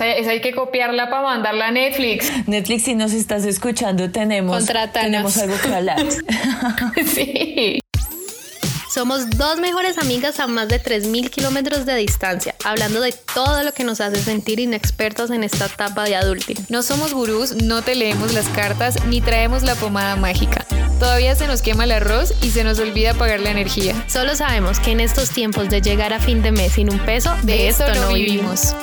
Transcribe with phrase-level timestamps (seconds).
[0.00, 2.30] sea, esa hay que copiarla para mandarla a Netflix.
[2.46, 5.98] Netflix, si nos estás escuchando, tenemos, tenemos algo que hablar.
[7.06, 7.80] sí.
[8.92, 13.72] Somos dos mejores amigas a más de 3.000 kilómetros de distancia, hablando de todo lo
[13.72, 16.56] que nos hace sentir inexpertos en esta etapa de adulting.
[16.68, 20.66] No somos gurús, no te leemos las cartas ni traemos la pomada mágica.
[20.98, 23.94] Todavía se nos quema el arroz y se nos olvida pagar la energía.
[24.08, 27.32] Solo sabemos que en estos tiempos de llegar a fin de mes sin un peso,
[27.42, 28.74] de, esto, no vivimos.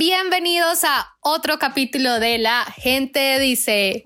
[0.00, 4.00] Bienvenidos a otro capítulo de La Gente Dice.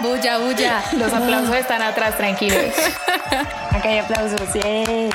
[0.00, 0.84] Bulla, bulla.
[0.96, 2.60] Los aplausos están atrás, tranquilos.
[3.72, 4.40] Acá hay aplausos.
[4.54, 5.10] ¡yay!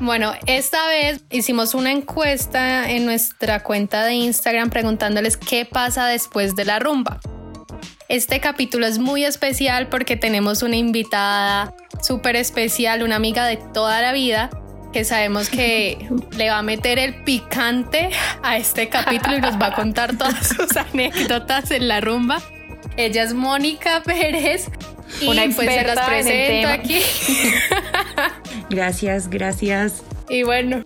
[0.00, 6.56] Bueno, esta vez hicimos una encuesta en nuestra cuenta de Instagram preguntándoles qué pasa después
[6.56, 7.20] de la rumba.
[8.08, 11.72] Este capítulo es muy especial porque tenemos una invitada
[12.02, 14.50] súper especial, una amiga de toda la vida
[14.94, 15.98] que sabemos que
[16.36, 18.10] le va a meter el picante
[18.44, 22.40] a este capítulo y nos va a contar todas sus anécdotas en la rumba.
[22.96, 24.68] Ella es Mónica Pérez
[25.20, 27.00] y Una pues se las presento aquí.
[28.70, 30.02] Gracias, gracias.
[30.28, 30.82] y bueno,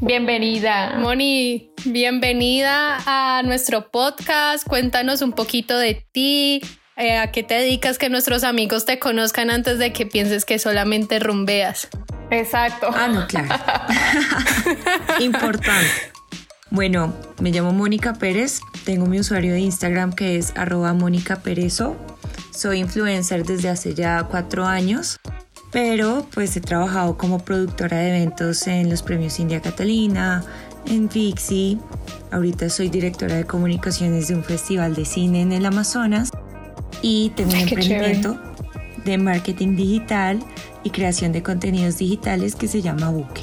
[0.00, 0.96] Bienvenida.
[0.98, 4.66] Moni, bienvenida a nuestro podcast.
[4.66, 6.60] Cuéntanos un poquito de ti,
[6.96, 10.58] eh, a qué te dedicas, que nuestros amigos te conozcan antes de que pienses que
[10.58, 11.88] solamente rumbeas.
[12.32, 12.88] Exacto.
[12.92, 13.48] Ah, no, claro.
[15.20, 16.12] Importante.
[16.70, 21.94] Bueno, me llamo Mónica Pérez, tengo mi usuario de Instagram que es arroba Mónica Perezo.
[22.50, 25.20] Soy influencer desde hace ya cuatro años,
[25.70, 30.42] pero pues he trabajado como productora de eventos en los premios India Catalina,
[30.86, 31.78] en Vixi.
[32.30, 36.30] Ahorita soy directora de comunicaciones de un festival de cine en el Amazonas
[37.02, 38.51] y tengo un Ay, emprendimiento
[39.04, 40.40] de marketing digital
[40.84, 43.42] y creación de contenidos digitales que se llama Buque.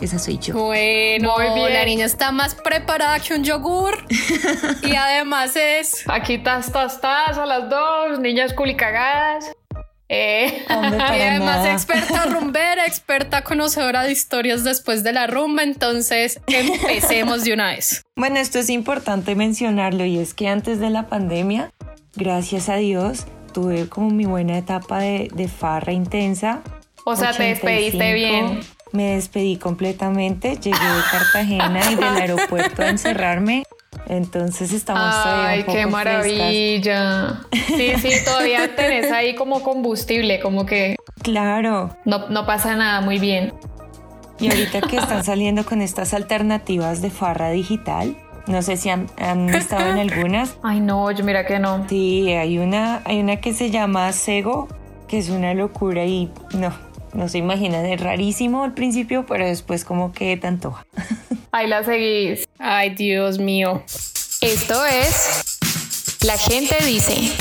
[0.00, 0.54] Esa soy yo.
[0.54, 1.72] Bueno, Muy bien.
[1.72, 3.96] la niña está más preparada que un yogur
[4.82, 6.04] y además es...
[6.06, 9.50] Aquí tas, tas, tas a las dos, niñas culicagadas.
[10.08, 11.72] Eh, Hombre, Y además nada.
[11.72, 18.02] experta rumbera, experta conocedora de historias después de la rumba, entonces empecemos de una vez.
[18.16, 21.70] Bueno, esto es importante mencionarlo y es que antes de la pandemia,
[22.14, 23.26] gracias a Dios,
[23.56, 26.60] tuve como mi buena etapa de, de farra intensa.
[27.06, 28.14] o sea, te despediste 85.
[28.14, 28.60] bien.
[28.92, 33.62] Me despedí completamente, llegué de Cartagena y del aeropuerto a encerrarme.
[34.08, 35.92] Entonces estamos Ay, un poco qué frescas.
[36.04, 37.40] maravilla.
[37.66, 41.96] Sí, sí, todavía tenés ahí como combustible, como que Claro.
[42.04, 43.54] no, no pasa nada muy bien.
[44.38, 49.08] Y ahorita que están saliendo con estas alternativas de farra digital, no sé si han,
[49.18, 50.56] han estado en algunas.
[50.62, 51.86] Ay, no, yo mira que no.
[51.88, 54.68] Sí, hay una, hay una que se llama Sego,
[55.08, 56.76] que es una locura y no,
[57.12, 60.84] no se imaginan, es rarísimo al principio, pero después como que te antoja.
[61.52, 62.46] Ahí la seguís.
[62.58, 63.82] Ay, Dios mío.
[64.42, 65.58] Esto es
[66.24, 67.32] La gente dice.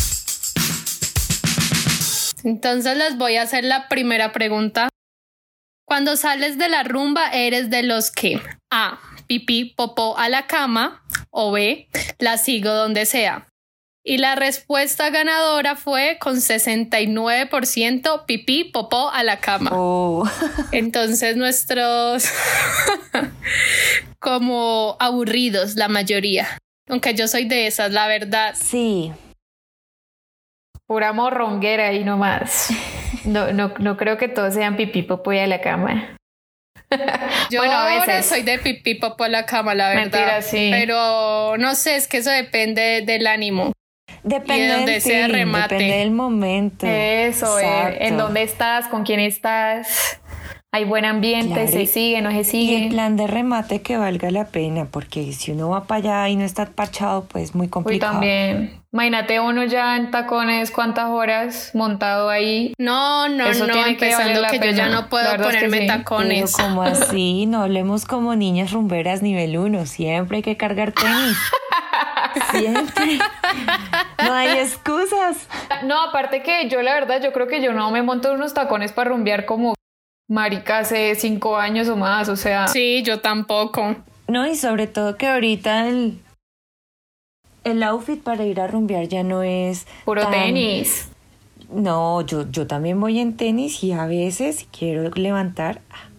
[2.44, 4.90] Entonces les voy a hacer la primera pregunta.
[5.84, 8.40] Cuando sales de la rumba, ¿eres de los que
[8.72, 9.00] A.
[9.28, 11.90] Pipí, popó a la cama o B.
[12.20, 13.48] La sigo donde sea?
[14.08, 19.72] Y la respuesta ganadora fue con 69% pipí, popó a la cama.
[19.74, 20.30] Oh,
[20.72, 22.30] Entonces nuestros
[24.20, 26.60] como aburridos la mayoría.
[26.88, 28.54] Aunque yo soy de esas, la verdad.
[28.56, 29.12] sí,
[30.88, 32.70] Pura morronguera y no más.
[33.26, 36.16] No, no, no creo que todos sean pipí, popo y a la cama.
[37.50, 38.26] Yo Bueno, a ahora veces.
[38.28, 40.02] soy de pipí a la cama, la verdad.
[40.04, 40.70] Mentira, sí.
[40.72, 43.72] Pero no sé, es que eso depende del ánimo.
[44.24, 45.76] depende Y donde del sea remate.
[45.76, 46.86] depende del momento.
[46.88, 50.20] Eso, eh, en dónde estás, con quién estás.
[50.76, 52.88] Hay buen ambiente, Claro, se y- sigue, no se Y el sigue.
[52.90, 56.44] plan de remate que valga la pena, porque si uno va para allá y no
[56.44, 58.12] está parchado, pues muy Uy, complicado.
[58.12, 58.82] también.
[58.92, 62.74] Imagínate uno ya en tacones, cuántas horas montado ahí.
[62.78, 64.90] No, no, Eso no, tiene que empezando valer la que yo ya pena.
[65.02, 65.86] no puedo verdad es que ponerme sí.
[65.88, 66.58] Pero tacones.
[66.58, 71.38] como así, no hablemos como niñas rumberas nivel uno, siempre hay que cargar tenis.
[72.52, 73.18] Siempre.
[74.26, 75.48] No hay excusas.
[75.86, 78.92] No, aparte que yo la verdad, yo creo que yo no me monto unos tacones
[78.92, 79.74] para rumbear como
[80.28, 83.96] marica hace cinco años o más, o sea, Sí, yo tampoco.
[84.28, 86.20] No, y sobre todo que ahorita el,
[87.64, 91.10] el outfit para ir a rumbear ya no es puro tan- tenis.
[91.70, 96.10] No, yo, yo también voy en tenis y a veces si quiero levantar, ah,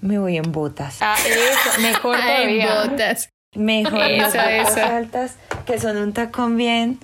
[0.00, 0.98] me voy en botas.
[1.00, 2.84] Ah, eso, mejor Ay, todavía.
[2.90, 3.28] botas.
[3.54, 4.96] Mejor las Esa, botas esa.
[4.96, 5.36] altas
[5.66, 6.98] que son un tacón bien,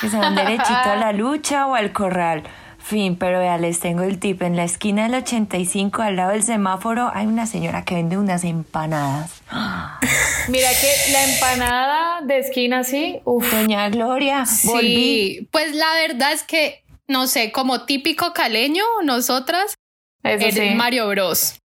[0.00, 2.42] Que se van derechito a la lucha o al corral.
[2.78, 4.42] Fin, pero ya les tengo el tip.
[4.42, 8.44] En la esquina del 85, al lado del semáforo, hay una señora que vende unas
[8.44, 9.42] empanadas.
[10.48, 13.50] Mira que la empanada de esquina así, uff.
[13.52, 14.86] Doña Gloria, volví.
[14.86, 19.74] Sí, pues la verdad es que, no sé, como típico caleño, nosotras,
[20.22, 20.74] Eso el sí.
[20.76, 21.58] Mario Bros.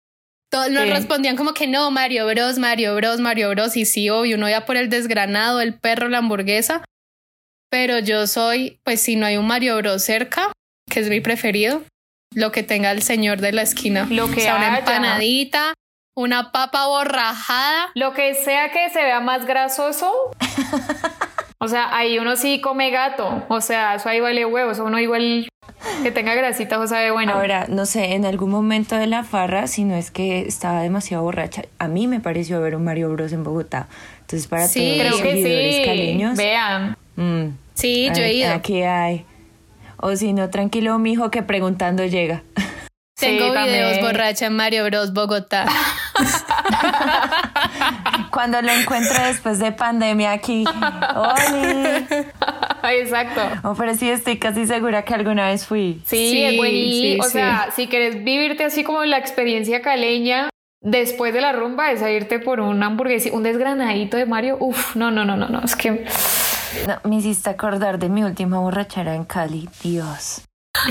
[0.49, 0.89] Todos nos Sí.
[0.89, 3.77] respondían como que no, Mario Bros, Mario Bros, Mario Bros.
[3.77, 6.83] Y sí, obvio, uno ya por el desgranado, el perro, la hamburguesa.
[7.71, 10.51] Pero yo soy, pues si no hay un Mario Bros cerca,
[10.89, 11.81] que es mi preferido,
[12.35, 14.05] lo que tenga el señor de la esquina.
[14.09, 14.79] Lo que o sea, una haya.
[14.79, 15.73] empanadita,
[16.15, 17.89] una papa borrajada.
[17.95, 20.11] Lo que sea que se vea más grasoso.
[21.63, 23.45] O sea, ahí uno sí come gato.
[23.47, 24.79] O sea, eso ahí vale huevos.
[24.79, 25.47] Uno igual
[26.01, 27.33] que tenga grasita, o sabe bueno.
[27.33, 31.21] Ahora, no sé, en algún momento de la farra, si no es que estaba demasiado
[31.21, 33.87] borracha, a mí me pareció ver un Mario Bros en Bogotá.
[34.21, 35.83] Entonces, para Sí, todos los Creo que seguidores sí.
[35.85, 36.97] caleños, Vean.
[37.21, 38.53] Mm, Sí, yo he ido.
[38.53, 39.25] Aquí hay.
[39.97, 42.43] O si no, tranquilo, mijo, que preguntando llega.
[43.19, 45.65] Tengo Sí, videos borracha en Mario Bros Bogotá.
[48.31, 50.63] Cuando lo encuentro después de pandemia aquí.
[51.15, 52.05] ¡Oli!
[52.99, 53.41] Exacto.
[53.63, 56.01] Oh, pero sí estoy casi segura que alguna vez fui.
[56.05, 57.23] Sí, Sí, es buenísimo.
[57.23, 60.49] sí, o sea, si quieres vivirte así como la experiencia caleña
[60.81, 64.57] después de la rumba, es a irte por un hamburguesito, un desgranadito de Mario.
[64.59, 65.61] Uf, no, no, no, no, no.
[65.63, 66.05] Es que
[66.87, 69.69] No, me hiciste acordar de mi última borrachera en Cali.
[69.83, 70.41] Dios.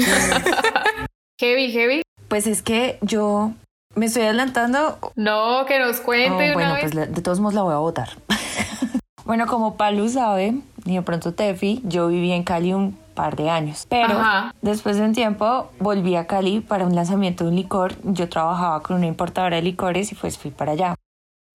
[1.41, 2.03] heavy, heavy.
[2.29, 3.53] Pues es que yo
[3.95, 4.99] me estoy adelantando.
[5.17, 6.83] No, que nos Oh, cuente una bueno, vez.
[6.83, 8.11] pues la- de todos modos la voy a votar.
[9.25, 10.55] bueno, como Palu sabe,
[10.85, 13.87] y de pronto Tefi, yo viví en Cali un par de años.
[13.89, 14.55] Pero Ajá.
[14.63, 17.95] después de un tiempo volví a Cali para un lanzamiento de un licor.
[18.05, 20.95] Yo trabajaba con una importadora de licores y pues fui para allá.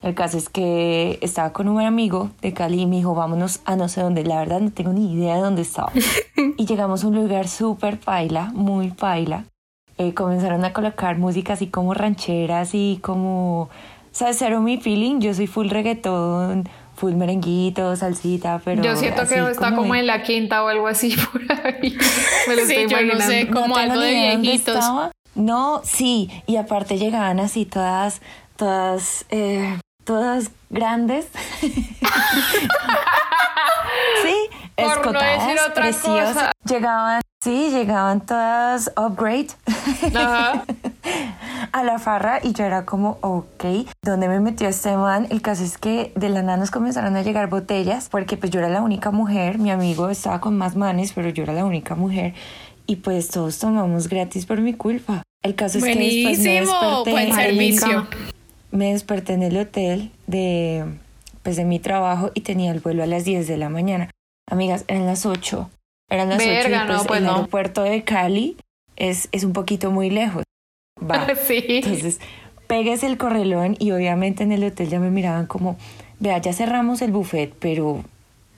[0.04, 3.76] El caso es que estaba con un amigo de Cali y me dijo, vámonos a
[3.76, 4.24] no sé dónde.
[4.24, 5.92] La verdad no tengo ni idea de dónde estaba.
[6.58, 9.46] y llegamos a un lugar súper paila, muy paila.
[9.98, 13.70] Eh, comenzaron a colocar música así como ranchera, así como...
[14.12, 14.38] ¿Sabes?
[14.40, 15.20] Cero mi feeling.
[15.22, 18.84] Yo soy full reggaetón, full merenguito, salsita, pero...
[18.84, 21.98] Yo siento que está como de- en la quinta o algo así por ahí.
[22.48, 23.48] Me lo Sí, estoy yo no sé.
[23.48, 24.76] como tengo algo de viejitos.
[24.76, 25.12] estaba.
[25.34, 28.22] No, sí, y aparte llegaban así todas,
[28.56, 31.28] todas, eh, todas grandes.
[31.62, 31.70] sí,
[34.76, 36.34] Por no escotadas, otra preciosas.
[36.34, 36.52] cosa.
[36.68, 39.48] Llegaban, sí, llegaban todas upgrade
[40.16, 40.64] Ajá.
[41.72, 43.66] a la farra y yo era como, ok,
[44.02, 45.28] ¿dónde me metió este man?
[45.30, 48.60] El caso es que de la nada nos comenzaron a llegar botellas porque pues yo
[48.60, 51.96] era la única mujer, mi amigo estaba con más manes, pero yo era la única
[51.96, 52.34] mujer
[52.88, 55.24] y pues todos tomamos gratis por mi culpa.
[55.44, 58.08] El caso es que después me Buenísimo, desperté, buen servicio.
[58.76, 60.86] Me desperté en el hotel de,
[61.44, 64.10] pues, de mi trabajo y tenía el vuelo a las 10 de la mañana.
[64.50, 65.70] Amigas, eran las 8.
[66.10, 67.36] Eran las 8 Verga, y pues, no, pues el no.
[67.36, 68.58] aeropuerto de Cali
[68.96, 70.44] es, es un poquito muy lejos.
[71.00, 71.28] Va.
[71.48, 71.64] Sí.
[71.68, 72.20] Entonces,
[72.68, 75.78] pegues el correlón y obviamente en el hotel ya me miraban como,
[76.20, 78.04] vea, ya cerramos el buffet, pero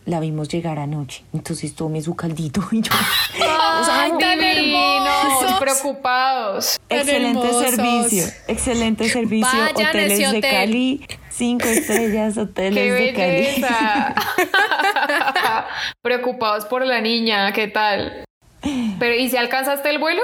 [0.08, 1.24] la vimos llegar anoche.
[1.34, 2.92] Entonces tomé su caldito y yo...
[3.40, 5.60] Ay, tan Divinos, hermosos.
[5.60, 6.80] preocupados.
[6.90, 7.76] Excelente hermosos.
[7.76, 9.48] servicio, excelente servicio.
[9.52, 10.42] Vayan hoteles de hotel.
[10.42, 13.66] Cali, cinco estrellas, hoteles ¡Qué de Cali.
[16.02, 18.24] Preocupados por la niña, ¿qué tal?
[19.00, 20.22] Pero, ¿y si alcanzaste el vuelo?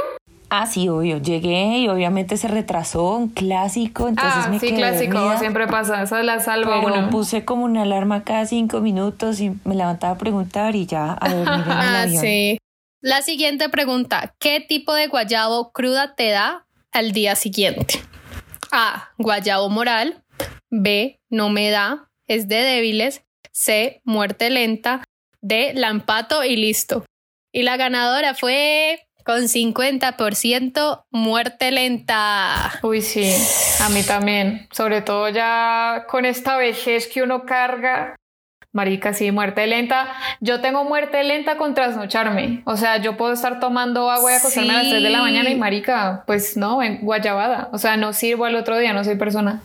[0.56, 1.18] Ah, sí, obvio.
[1.18, 5.38] Llegué y obviamente se retrasó, un clásico, entonces ah, me sí, quedé dormida.
[5.40, 7.10] siempre pasa, esa la salva Pero uno.
[7.10, 11.28] puse como una alarma cada cinco minutos y me levantaba a preguntar y ya a
[11.34, 12.22] dormir en el Ah, avión.
[12.22, 12.58] sí.
[13.02, 18.00] La siguiente pregunta, ¿qué tipo de guayabo cruda te da al día siguiente?
[18.72, 20.24] A, guayabo moral.
[20.70, 23.24] B, no me da, es de débiles.
[23.52, 25.04] C, muerte lenta.
[25.42, 27.06] D, la empato y listo.
[27.52, 32.80] Y la ganadora fue con 50% muerte lenta.
[32.82, 33.34] Uy, sí,
[33.82, 34.68] a mí también.
[34.72, 38.16] Sobre todo ya con esta vejez que uno carga.
[38.72, 40.08] Marica, sí, muerte lenta.
[40.40, 42.64] Yo tengo muerte lenta con trasnocharme.
[42.66, 45.50] O sea, yo puedo estar tomando agua y acostarme a las 3 de la mañana
[45.52, 47.70] y marica, pues no, en guayabada.
[47.72, 49.62] O sea, no sirvo al otro día, no soy persona.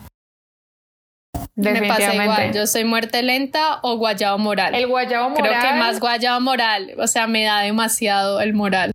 [1.55, 4.75] Me pasa igual, yo soy muerte lenta o guayabo moral.
[4.75, 5.49] El guayabo moral.
[5.49, 8.91] Creo que más guayabo moral, o sea, me da demasiado el moral.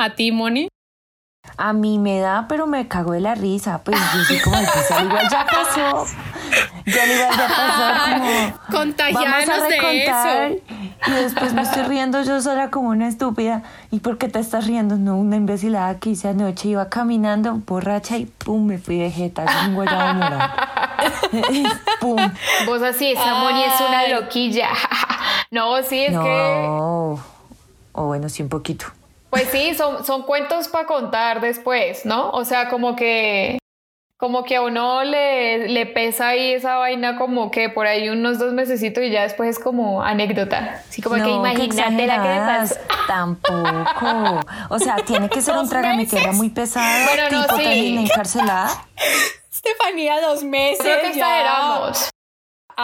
[0.00, 0.66] ¿A ti, Moni?
[1.58, 3.82] A mí me da, pero me cago de la risa.
[3.84, 6.06] Pues yo soy como, pues igual ya pasó.
[6.86, 8.14] Ya igual ya pasó.
[8.16, 10.62] Como, Contagianos de eso.
[11.06, 13.62] Y después me estoy riendo yo sola como una estúpida.
[13.90, 14.96] ¿Y por qué te estás riendo?
[14.96, 16.70] No, una imbecilada que hice anoche.
[16.70, 19.44] Iba caminando borracha y pum, me fui de jeta.
[19.66, 20.50] Un guayabo moral.
[22.00, 22.16] pum.
[22.64, 24.70] Vos así, esa Moni es una loquilla.
[25.50, 26.64] no, sí, es que...
[26.66, 27.20] No.
[27.92, 28.86] O bueno, sí, un poquito.
[29.30, 32.30] Pues sí, son, son cuentos para contar después, ¿no?
[32.30, 33.58] O sea, como que
[34.20, 38.38] como que a uno le, le, pesa ahí esa vaina como que por ahí unos
[38.38, 40.82] dos mesecitos y ya después es como anécdota.
[40.86, 42.74] Así como que imagínate la que pasó.
[43.08, 44.40] Tampoco.
[44.68, 47.96] O sea, tiene que ser un trágame tierra muy pesado, bueno, tipo no, sí.
[47.96, 48.86] encarcelada.
[49.50, 50.80] Estefanía, dos meses.
[50.82, 52.10] Creo que exageramos.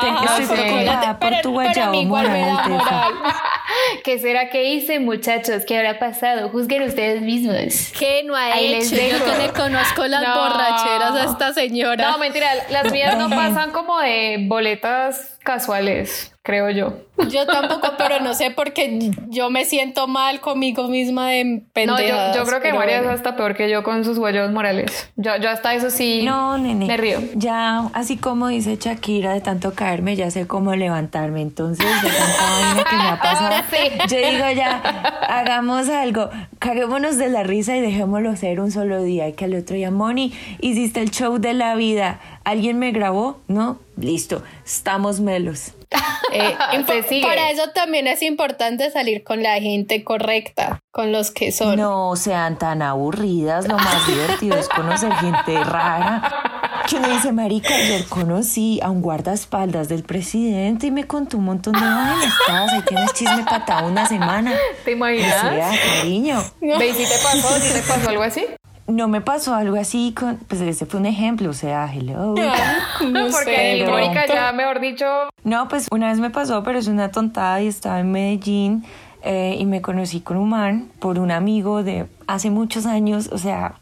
[0.00, 2.58] Ajá, estoy preocupada por tu guayabo moral,
[4.04, 5.64] ¿Qué será que hice, muchachos?
[5.66, 6.48] ¿Qué habrá pasado?
[6.48, 7.92] Juzguen ustedes mismos.
[7.98, 8.94] ¿Qué no ha hecho?
[8.94, 12.10] Yo que le conozco las borracheras a esta señora.
[12.10, 16.92] No, mentira, las mías no pasan como de boletas casuales creo yo.
[17.28, 22.36] Yo tampoco, pero no sé porque yo me siento mal conmigo misma de pendejadas.
[22.36, 25.10] No, yo, creo que María es hasta peor que yo con sus huellos morales.
[25.16, 27.18] Yo, yo hasta eso sí no, nene, me río.
[27.34, 31.42] Ya, así como dice Shakira, de tanto caerme, ya sé cómo levantarme.
[31.42, 33.54] Entonces, de tanta vaina que me ha pasado,
[34.08, 34.78] yo digo ya,
[35.28, 39.26] hagamos algo, caguémonos de la risa y dejémoslo ser un solo día.
[39.26, 42.20] Y que al otro día, Moni, hiciste el show de la vida.
[42.44, 43.40] ¿Alguien me grabó?
[43.48, 43.80] ¿No?
[43.96, 45.72] Listo, estamos melos.
[46.32, 46.56] Eh,
[47.22, 51.76] para eso también es importante salir con la gente correcta, con los que son.
[51.76, 56.82] No sean tan aburridas, lo más divertido es conocer gente rara.
[56.88, 61.44] Que me dice, marica, ayer conocí a un guardaespaldas del presidente y me contó un
[61.44, 62.32] montón de vainas.
[62.48, 64.52] Ahí tienes chisme patado una semana.
[64.84, 65.42] ¿Te imaginas?
[65.96, 66.44] cariño.
[66.60, 67.48] ¿Ve si te pasó?
[67.60, 68.46] ¿Si te pasó algo así?
[68.86, 72.34] No me pasó algo así con, pues ese fue un ejemplo, o sea, hello.
[73.10, 75.06] No, porque Mónica ya, mejor dicho.
[75.44, 78.84] No, pues una vez me pasó, pero es una tontada y estaba en Medellín
[79.22, 83.38] eh, y me conocí con un man por un amigo de hace muchos años, o
[83.38, 83.80] sea,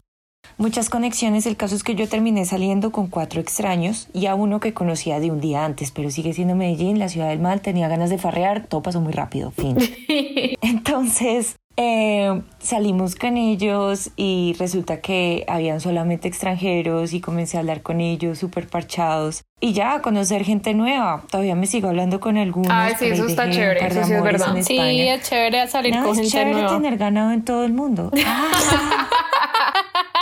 [0.57, 1.45] muchas conexiones.
[1.45, 5.19] El caso es que yo terminé saliendo con cuatro extraños y a uno que conocía
[5.19, 8.17] de un día antes, pero sigue siendo Medellín, la ciudad del mal, tenía ganas de
[8.17, 9.77] farrear, todo pasó muy rápido, fin.
[10.61, 17.81] Entonces, eh, salimos con ellos y resulta que habían solamente extranjeros y comencé a hablar
[17.81, 21.23] con ellos súper parchados y ya a conocer gente nueva.
[21.29, 22.71] Todavía me sigo hablando con algunos.
[22.71, 24.55] Ah, sí, eso está chévere, eso sí es verdad.
[24.61, 26.69] Sí, es chévere salir con gente chévere nueva.
[26.69, 28.09] tener ganado en todo el mundo.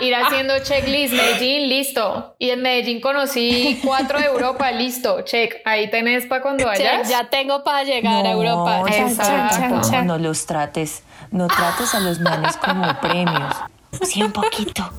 [0.00, 2.34] Ir haciendo checklist, Medellín, listo.
[2.38, 5.56] Y en Medellín conocí cuatro de Europa, listo, check.
[5.64, 7.08] Ahí tenés para cuando vayas.
[7.08, 8.84] ya tengo para llegar a Europa.
[8.88, 10.02] Exacto.
[10.04, 13.54] No los trates, no trates a los manes como premios.
[14.02, 14.90] Sí, un poquito.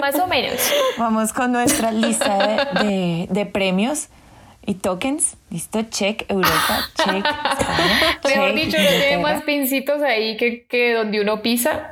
[0.00, 0.58] más o menos.
[0.98, 4.08] Vamos con nuestra lista de, de, premios
[4.64, 5.36] y tokens.
[5.50, 7.24] Listo, check, Europa, check.
[8.24, 11.91] Mejor dicho, no tiene más pincitos ahí que, que donde uno pisa.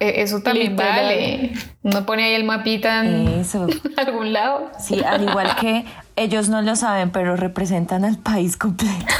[0.00, 1.52] E, eso también vale.
[1.82, 3.44] Uno pone ahí el mapita en
[3.96, 4.70] algún lado.
[4.78, 5.84] Sí, al igual que
[6.16, 9.14] ellos no lo saben, pero representan al país completo.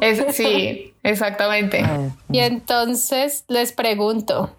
[0.32, 1.84] sí, exactamente.
[2.30, 4.56] Y entonces les pregunto,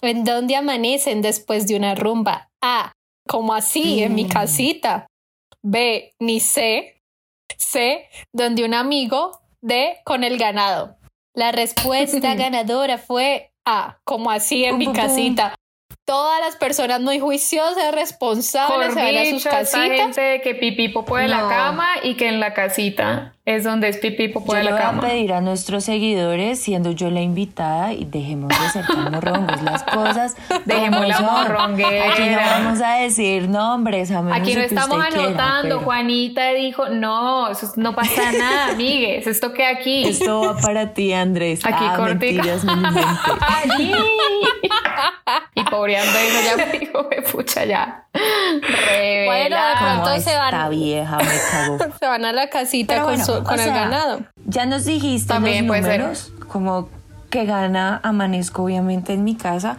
[0.00, 2.48] ¿en dónde amanecen después de una rumba?
[2.62, 2.92] A,
[3.26, 4.28] como así, en mi mm.
[4.28, 5.06] casita.
[5.62, 7.00] B, ni sé.
[7.56, 9.40] C, donde un amigo.
[9.62, 10.98] D, con el ganado.
[11.34, 15.54] La respuesta ganadora fue Ah, como así en mi casita.
[16.04, 19.88] Todas las personas muy juiciosas, responsables, se van a sus casitas.
[19.88, 23.98] gente que pipí popó de la cama y que en la casita es donde es
[23.98, 25.00] pipí popó de la cama.
[25.00, 29.12] Voy a pedir a nuestros seguidores, siendo yo la invitada, y dejemos de ser tan
[29.12, 30.34] morrongos las cosas.
[30.64, 32.12] Dejemos la morronguera.
[32.12, 35.68] Aquí no vamos a decir nombres, a menos Aquí no estamos anotando.
[35.68, 40.08] Quiera, Juanita dijo, no, eso no pasa nada, amigues, esto queda aquí.
[40.08, 41.60] Esto va para ti, Andrés.
[41.64, 42.64] Aquí ah, cortitas.
[45.54, 45.64] y
[46.02, 48.06] eso ya me dijo, me pucha ya.
[48.12, 50.70] Bueno, de pronto se van.
[50.70, 54.20] Vieja me se van a la casita con su con el ganado.
[54.46, 56.88] Ya nos dijiste los números, como
[57.30, 59.78] que gana amanezco obviamente en mi casa.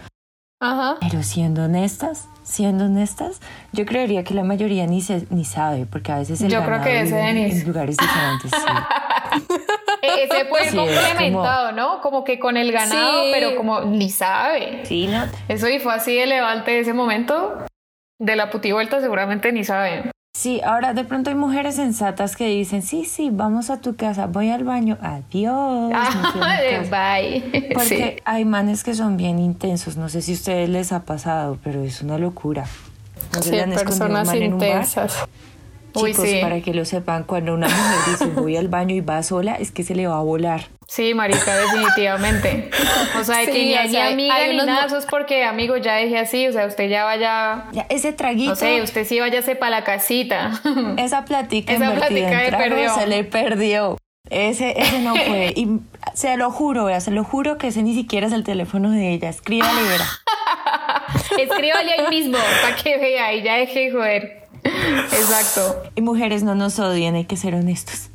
[0.60, 0.98] Ajá.
[1.02, 3.40] Pero siendo honestas, siendo honestas,
[3.72, 6.82] yo creería que la mayoría ni se, ni sabe, porque a veces el Yo creo
[6.82, 8.52] que ese en lugares diferentes.
[8.52, 9.44] sí.
[10.08, 12.02] E- Ese puede Sí, complementado, ¿no?
[12.02, 13.30] Como que con el ganado, Sí.
[13.34, 14.82] pero como ni sabe.
[14.86, 15.26] Sí, ¿no?
[15.48, 17.58] Eso y fue así de levante ese momento.
[18.20, 20.12] De la putivuelta seguramente ni sabe.
[20.38, 24.28] Sí, ahora de pronto hay mujeres sensatas que dicen, sí, sí, vamos a tu casa,
[24.28, 25.92] voy al baño, adiós.
[26.40, 26.82] casa".
[26.90, 27.70] Bye.
[27.74, 27.86] Porque
[28.18, 28.22] Sí.
[28.26, 31.84] hay manes que son bien intensos, no sé si a ustedes les ha pasado, pero
[31.84, 32.66] es una locura.
[33.34, 35.26] ¿No Sí, personas intensas.
[35.96, 36.40] Uy, Chicos, sí.
[36.42, 39.72] para que lo sepan, cuando una mujer dice voy al baño y va sola, es
[39.72, 40.62] que se le va a volar.
[40.88, 42.70] Sí, marica, definitivamente.
[43.20, 45.06] O sea, Sí, que ni, o ni sea, amiga hay ni unos nada, eso es
[45.06, 46.48] porque, amigo, ya dejé así.
[46.48, 49.84] O sea, usted ya vaya, Ya, ese traguito, no sé, usted sí váyase para la
[49.84, 50.52] casita.
[50.98, 52.94] esa platica Esa plática de perdió.
[52.94, 53.98] se le perdió.
[54.30, 55.54] Ese, ese no fue.
[55.56, 55.68] Y
[56.14, 59.12] se lo juro, vea, se lo juro que ese ni siquiera es el teléfono de
[59.12, 59.30] ella.
[59.30, 60.06] Escríbale, verá.
[61.40, 64.45] Escríbale ahí mismo para que vea y ya deje de joder.
[65.12, 65.84] Exacto.
[65.96, 68.10] Y mujeres no nos odien, hay que ser honestos.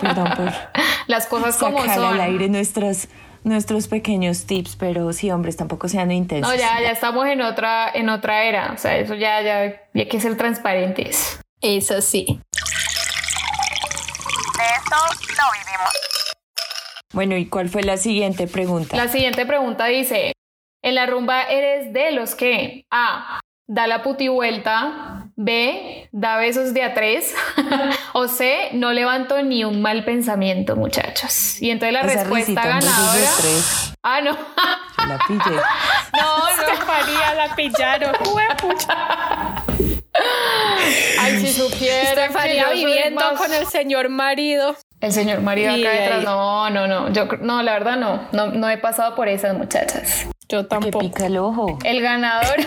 [0.00, 0.52] Perdón por
[1.06, 2.14] Las cosas como sacar son.
[2.14, 3.08] al aire nuestras,
[3.44, 6.52] nuestros pequeños tips, pero sí, hombres, tampoco sean intensos.
[6.52, 8.72] No, ya, ya estamos en otra, en otra era.
[8.72, 11.40] O sea, eso ya, ya, ya hay que ser transparentes.
[11.60, 12.40] Eso sí.
[17.12, 18.96] Bueno, ¿y cuál fue la siguiente pregunta?
[18.96, 20.32] La siguiente pregunta dice:
[20.82, 23.40] ¿En la rumba eres de los que A.
[23.72, 25.28] Da la puti vuelta.
[25.36, 26.08] B.
[26.10, 27.32] Da besos de a tres.
[28.14, 28.70] o C.
[28.72, 31.62] No levanto ni un mal pensamiento, muchachos.
[31.62, 33.30] Y entonces la Esa respuesta ganadora.
[34.02, 34.36] Ah, no.
[35.06, 35.38] la pillé.
[36.20, 36.48] no, no.
[36.72, 38.12] Estefanía la pillaron.
[41.20, 42.14] Ay, si supiera.
[42.14, 44.74] que Estefanía yo soy viviendo más- con el señor marido.
[45.00, 46.24] El señor marido acá detrás.
[46.24, 47.12] No, no, no.
[47.12, 48.28] Yo no, la verdad no.
[48.32, 50.26] No, no he pasado por esas muchachas.
[50.50, 50.98] Yo Que tampoco.
[50.98, 51.78] pica el ojo.
[51.84, 52.56] El ganador.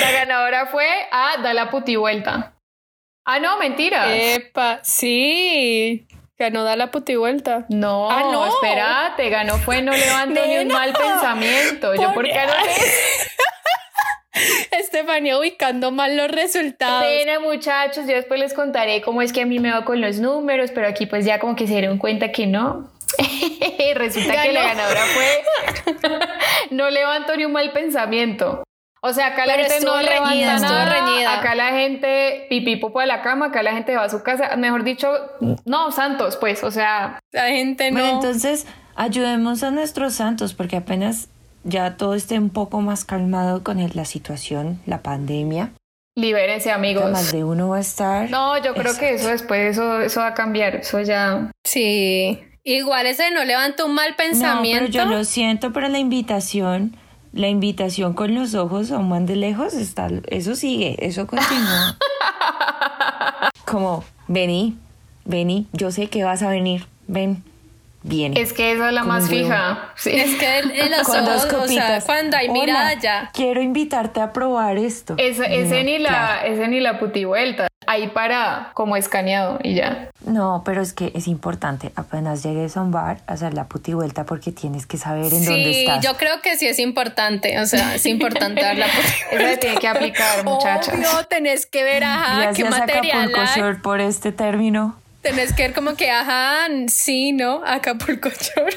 [0.00, 2.54] la ganadora fue a Da la puti vuelta.
[3.26, 4.14] Ah, no, mentira.
[4.16, 6.06] Epa, sí.
[6.38, 7.66] Ganó da la puti vuelta.
[7.68, 8.46] no, ah, no.
[8.46, 11.94] espérate, ganó fue no levanto ni un mal pensamiento.
[11.96, 12.52] Yo, ¿por qué no
[14.70, 17.04] Estefanía ubicando mal los resultados.
[17.04, 20.18] Pena, muchachos, yo después les contaré cómo es que a mí me va con los
[20.18, 22.90] números, pero aquí pues ya como que se dieron cuenta que no.
[23.94, 25.44] Resulta que la ganadora fue
[26.70, 28.62] no levanto ni un mal pensamiento.
[29.00, 31.38] O sea, acá la Pero gente no levanta reñida, estuvo nada, reñida.
[31.38, 34.56] acá la gente pipí popo a la cama, acá la gente va a su casa,
[34.56, 35.08] mejor dicho,
[35.64, 38.00] no, santos, pues, o sea, La gente no.
[38.00, 41.28] Bueno, entonces ayudemos a nuestros santos porque apenas
[41.68, 45.70] ya todo esté un poco más calmado con el- la situación, la pandemia.
[46.16, 47.30] libérense Más amigos.
[47.32, 48.28] de uno va a estar.
[48.28, 51.52] No, yo creo que eso después, eso, eso va a cambiar, eso ya...
[51.64, 52.40] Sí.
[52.64, 54.90] Igual ese no levanta un mal No, pero pensamiento.
[54.90, 56.96] yo lo siento, pero la invitación,
[57.32, 61.96] la invitación con los ojos a un man de lejos está, eso sigue, eso continúa.
[63.64, 64.76] Como, vení,
[65.24, 67.44] vení, yo sé que vas a venir, ven,
[68.08, 68.40] viene.
[68.40, 69.92] Es que esa es la más fija.
[69.96, 70.10] Sí.
[70.10, 72.04] Es que en, en los Con dos ojos, o sea, copitas.
[72.04, 73.30] cuando hay Hola, mirada ya.
[73.32, 75.14] Quiero invitarte a probar esto.
[75.18, 76.46] Ese, ni la, claro.
[76.48, 77.68] ese ni la puti vuelta.
[77.86, 80.10] Ahí para como escaneado y ya.
[80.26, 84.26] No, pero es que es importante apenas llegues a un bar hacer la puti vuelta
[84.26, 86.04] porque tienes que saber en dónde Sí, estás.
[86.04, 88.86] yo creo que sí es importante, o sea, es importante dar la
[89.32, 90.94] Esa se tiene que aplicar, muchachas.
[90.94, 94.96] Obvio, tenés que ver, ajá, qué Gracias material Acapulco por este término.
[95.30, 97.62] Tenés que ver como que, ajá, sí, ¿no?
[97.64, 98.76] Acapulco Shore.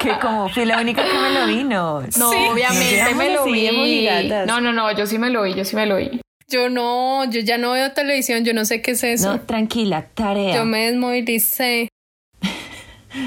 [0.00, 2.00] Que como fui la única que me lo vi, no.
[2.02, 2.36] No, Sí.
[2.50, 4.08] obviamente me lo vi.
[4.46, 6.20] No, no, no, yo sí me lo vi, yo sí me lo vi.
[6.48, 9.32] Yo no, yo ya no veo televisión, yo no sé qué es eso.
[9.32, 10.56] No, tranquila, tarea.
[10.56, 11.88] Yo me desmovilicé.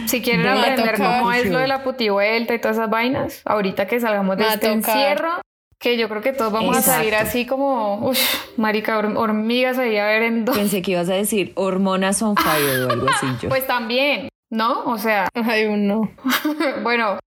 [0.08, 3.88] Si quieren aprender cómo es lo de la puti vuelta y todas esas vainas, ahorita
[3.88, 5.42] que salgamos de este encierro,
[5.84, 8.18] que yo creo que todos vamos a salir así como, uff,
[8.58, 10.58] marica, hor- hormigas ahí a ver en dos.
[10.58, 13.28] Pensé que ibas a decir hormonas on fire o algo así.
[13.42, 13.50] Yo.
[13.50, 14.86] Pues también, ¿no?
[14.86, 16.10] O sea, Ay, uno.
[16.84, 17.20] bueno,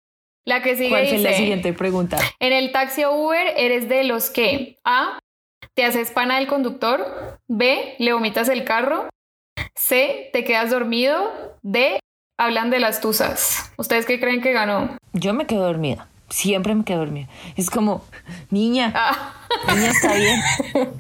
[0.47, 2.17] la que sigue ¿Cuál dice, la siguiente pregunta?
[2.41, 5.19] En el taxi o Uber eres de los que A.
[5.75, 7.39] Te haces pana del conductor.
[7.49, 7.95] B.
[7.99, 9.11] Le vomitas el carro.
[9.75, 10.31] C.
[10.33, 11.31] Te quedas dormido.
[11.63, 12.01] D.
[12.39, 13.71] Hablan de las tusas.
[13.77, 14.97] ¿Ustedes qué creen que ganó?
[15.13, 16.09] Yo me quedo dormida.
[16.29, 17.29] Siempre me quedo dormida.
[17.57, 18.05] Es como,
[18.51, 19.35] niña, Ah,
[19.73, 20.41] niña está bien.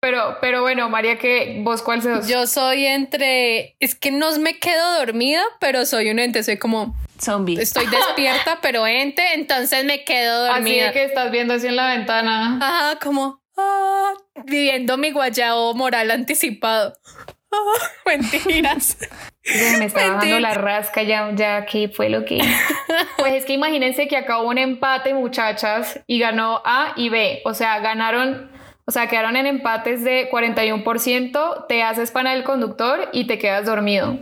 [0.00, 3.76] pero, pero bueno, María, ¿qué, ¿vos cuál se Yo soy entre.
[3.80, 6.42] Es que no me quedo dormida, pero soy un ente.
[6.44, 6.96] Soy como.
[7.20, 7.60] Zombie.
[7.60, 10.86] Estoy despierta, pero ente, entonces me quedo Así dormida.
[10.86, 12.58] de que estás viendo así en la ventana.
[12.62, 13.40] Ajá, como.
[13.56, 14.12] ah,
[14.44, 16.94] viviendo mi guayao moral anticipado.
[18.06, 18.98] Mentiras.
[19.78, 22.40] me estaba dando la rasca ya, ya que fue lo que...
[23.18, 27.42] Pues es que imagínense que acabó un empate, muchachas, y ganó A y B.
[27.44, 28.50] O sea, ganaron,
[28.86, 33.66] o sea, quedaron en empates de 41%, te haces pana del conductor y te quedas
[33.66, 34.18] dormido.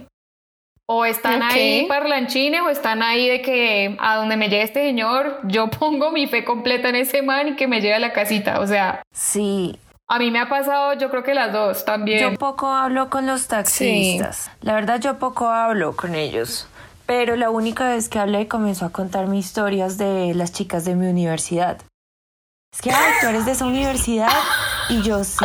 [0.88, 5.40] O están ahí parlanchines o están ahí de que a donde me llegue este señor,
[5.42, 8.60] yo pongo mi fe completa en ese man y que me lleve a la casita.
[8.60, 9.02] O sea...
[9.12, 9.76] Sí,
[10.08, 12.20] a mí me ha pasado, yo creo que las dos también.
[12.20, 14.50] Yo poco hablo con los taxistas.
[14.60, 16.68] La verdad, yo poco hablo con ellos.
[17.06, 21.06] Pero la única vez que hablé comenzó a contarme historias de las chicas de mi
[21.06, 21.78] universidad.
[22.72, 24.28] Es que, ay, tú eres de esa universidad.
[24.88, 25.44] Y yo sí.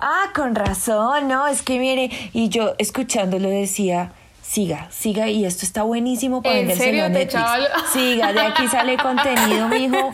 [0.00, 2.10] Ah, con razón, no, es que mire.
[2.32, 7.44] Y yo escuchándolo decía, siga, siga, y esto está buenísimo para vendérselo a Netflix.
[7.92, 10.10] Siga, de aquí sale contenido, mijo.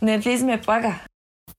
[0.00, 1.02] Netflix me paga.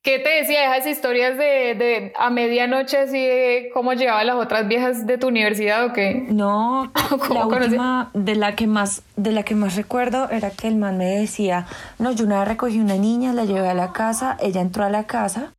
[0.03, 4.67] ¿Qué te decía esas historias de, de, a medianoche así de cómo llegaba las otras
[4.67, 6.25] viejas de tu universidad o qué?
[6.27, 6.91] No,
[7.33, 10.97] la última de la que más de la que más recuerdo era que el man
[10.97, 11.67] me decía,
[11.99, 14.89] "No, yo una vez recogí una niña, la llevé a la casa, ella entró a
[14.89, 15.53] la casa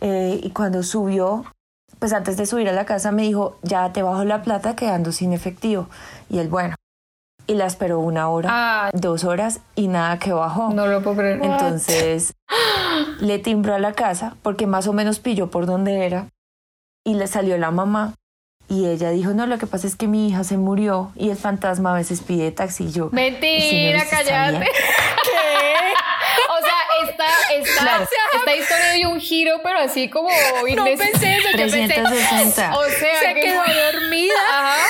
[0.00, 1.44] eh, y cuando subió,
[1.98, 5.12] pues antes de subir a la casa me dijo, "Ya te bajo la plata quedando
[5.12, 5.90] sin efectivo."
[6.30, 6.76] Y él, "Bueno,
[7.46, 8.90] y la esperó una hora, ah.
[8.92, 10.70] dos horas y nada que bajó.
[10.72, 11.40] No lo puedo creer.
[11.42, 12.34] Entonces
[13.20, 16.28] le timbró a la casa porque más o menos pilló por donde era
[17.04, 18.14] y le salió la mamá
[18.68, 21.36] y ella dijo, no, lo que pasa es que mi hija se murió y el
[21.36, 23.10] fantasma a veces pide taxi y yo...
[23.12, 24.66] Mentira, cállate.
[27.60, 30.28] Esta, esta historia dio un giro, pero así como...
[30.28, 32.78] No pensé eso, 360.
[32.78, 33.62] o sea, se quedó
[33.92, 34.34] dormida.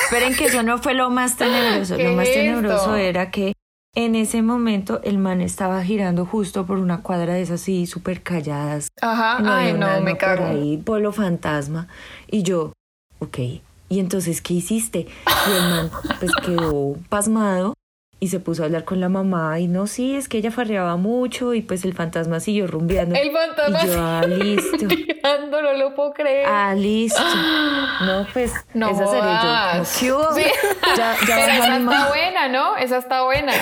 [0.05, 1.97] Esperen que eso no fue lo más tenebroso.
[1.97, 3.53] Lo más tenebroso era que
[3.95, 8.23] en ese momento el man estaba girando justo por una cuadra de esas así súper
[8.23, 8.87] calladas.
[9.01, 10.47] Ajá, no, ay no, me cago.
[10.47, 11.87] Por ahí, polo fantasma.
[12.27, 12.73] Y yo,
[13.19, 13.37] ok,
[13.89, 15.07] ¿y entonces qué hiciste?
[15.27, 17.75] Y el man pues quedó pasmado
[18.23, 20.95] y se puso a hablar con la mamá y no, sí, es que ella farreaba
[20.95, 23.15] mucho y pues el fantasma siguió rumbeando.
[23.15, 24.87] El fantasma y yo, ah, listo.
[25.51, 26.47] no lo puedo creer.
[26.49, 27.21] Ah, listo.
[28.03, 30.33] No, pues no esa sería yo.
[30.33, 30.43] Sí.
[30.97, 32.75] Ya, ya Pero esa está buena, ¿no?
[32.75, 33.53] Esa está buena.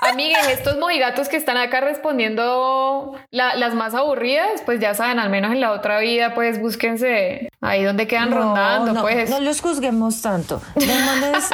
[0.00, 5.52] Amigues, estos mojigatos que están acá respondiendo las más aburridas, pues ya saben, al menos
[5.52, 9.28] en la otra vida, pues búsquense ahí donde quedan rondando, no, pues.
[9.28, 10.60] No los juzguemos tanto.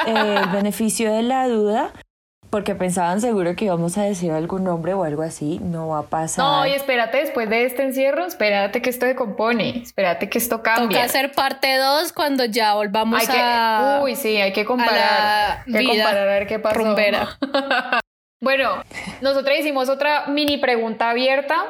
[0.06, 1.90] Eh, el beneficio de la duda
[2.56, 6.02] porque pensaban seguro que íbamos a decir algún nombre o algo así, no va a
[6.04, 6.42] pasar.
[6.42, 10.62] No, y espérate, después de este encierro, espérate que esto se compone, espérate que esto
[10.62, 10.96] cambie.
[10.96, 13.98] Toca hacer parte 2 cuando ya volvamos hay a...
[13.98, 15.64] Que, uy, sí, hay que comparar.
[15.66, 16.78] Hay que comparar a ver qué pasó.
[16.78, 17.38] Rumbera.
[18.40, 18.82] bueno,
[19.20, 21.62] nosotros hicimos otra mini pregunta abierta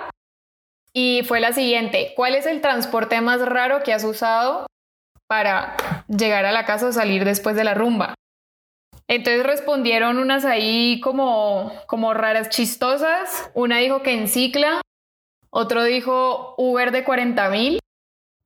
[0.92, 2.12] y fue la siguiente.
[2.14, 4.68] ¿Cuál es el transporte más raro que has usado
[5.26, 5.74] para
[6.06, 8.14] llegar a la casa o salir después de la rumba?
[9.08, 13.50] Entonces respondieron unas ahí como, como raras, chistosas.
[13.54, 14.80] Una dijo que en cicla,
[15.50, 17.78] otro dijo Uber de 40 mil.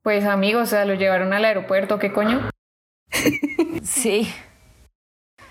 [0.03, 2.49] Pues amigos, o sea, lo llevaron al aeropuerto, ¿qué coño?
[3.83, 4.31] Sí.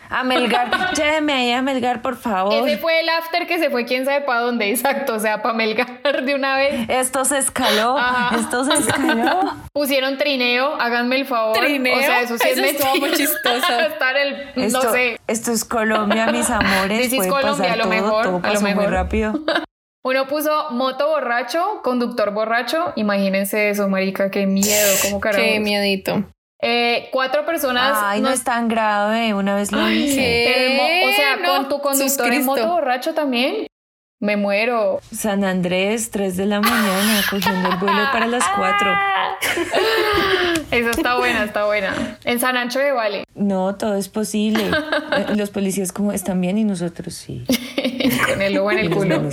[0.10, 2.68] A Melgar, lléveme ahí a Melgar, por favor.
[2.68, 5.54] Ese fue el after que se fue quién sabe para dónde, exacto, o sea, para
[5.54, 6.90] Melgar de una vez.
[6.90, 7.96] Esto se escaló,
[8.32, 9.54] esto se escaló.
[9.74, 11.56] Pusieron trineo, háganme el favor.
[11.56, 13.80] Trineo, o sea, eso sí eso es muy chistoso.
[13.80, 15.20] Estar el, esto, no sé.
[15.28, 17.10] Esto es Colombia, mis amores.
[17.10, 18.84] This Colombia, a lo mejor, todo a lo mejor.
[18.84, 19.34] muy rápido.
[20.04, 22.94] Uno puso moto borracho, conductor borracho.
[22.96, 25.44] Imagínense eso, marica, qué miedo, cómo carajo.
[25.44, 26.24] Qué miedito.
[26.62, 27.98] Eh, cuatro personas.
[28.02, 31.02] Ay, no, es tan grave, una vez lo hice.
[31.06, 33.68] o sea, con tu conductor en moto borracho también.
[34.22, 35.00] Me muero.
[35.16, 38.92] San Andrés, 3 de la mañana, cogiendo el vuelo para las 4.
[40.72, 42.18] Esa está buena, está buena.
[42.24, 43.24] En San Ancho de Vale.
[43.36, 44.72] No, todo es posible.
[45.12, 47.44] Eh, los policías como están bien y nosotros sí.
[48.28, 49.24] Con el lobo en el culo.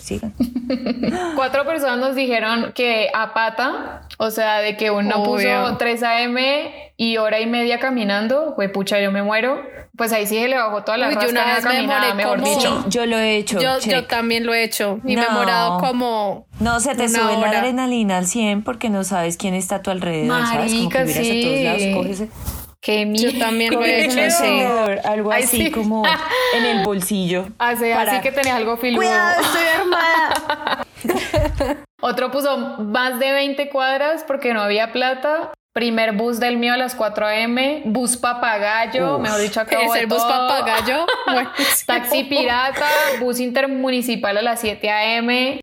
[0.00, 0.32] Sigan.
[1.36, 6.92] Cuatro personas nos dijeron que a pata, o sea, de que uno puso 3 a.m.
[6.96, 9.62] y hora y media caminando, güey, pucha, yo me muero.
[9.98, 12.42] Pues ahí sí se le bajó toda la Uy, yo una vez caminada, me mejor
[12.42, 12.84] dicho.
[12.88, 13.58] Yo lo he hecho.
[13.58, 16.46] Yo, yo también lo he hecho y me he morado como.
[16.60, 19.90] No, se te sube la adrenalina al 100 porque no sabes quién está a tu
[19.90, 20.28] alrededor.
[20.28, 20.72] Marica, ¿sabes?
[20.78, 21.40] Como que sí.
[21.40, 22.28] a todos lados, cógese.
[22.80, 23.30] Qué miedo.
[23.30, 24.20] Yo también lo he hecho.
[25.04, 25.70] Algo así sí.
[25.70, 26.04] como
[26.54, 27.48] en el bolsillo.
[27.58, 28.12] Así, para...
[28.12, 29.00] así que tenés algo filudo.
[29.00, 30.86] Cuidado, estoy armada.
[32.00, 35.52] Otro puso más de 20 cuadras porque no había plata.
[35.72, 37.82] Primer bus del mío a las 4 a.m.
[37.84, 39.22] Bus papagayo, Uf.
[39.22, 41.06] mejor dicho, acabo ¿Es el bus papagayo?
[41.86, 42.88] Taxi pirata,
[43.20, 45.60] bus intermunicipal a las 7 a.m.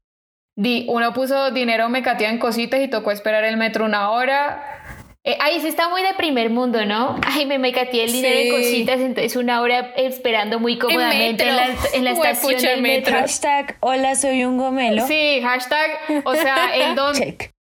[0.58, 4.85] Di, uno puso dinero me cateó en cositas y tocó esperar el metro una hora.
[5.28, 7.20] Eh, ay, sí está muy de primer mundo, ¿no?
[7.26, 8.52] Ay, me mecateé el dinero en Sí.
[8.52, 11.90] cositas, entonces una hora esperando muy cómodamente en, la, metro.
[11.94, 13.12] en la estación del metro.
[13.14, 13.20] metro.
[13.22, 15.08] Hashtag hola soy un gomelo.
[15.08, 15.90] Sí, hashtag,
[16.26, 17.20] o sea, ¿en dónde?
[17.38, 17.52] Check.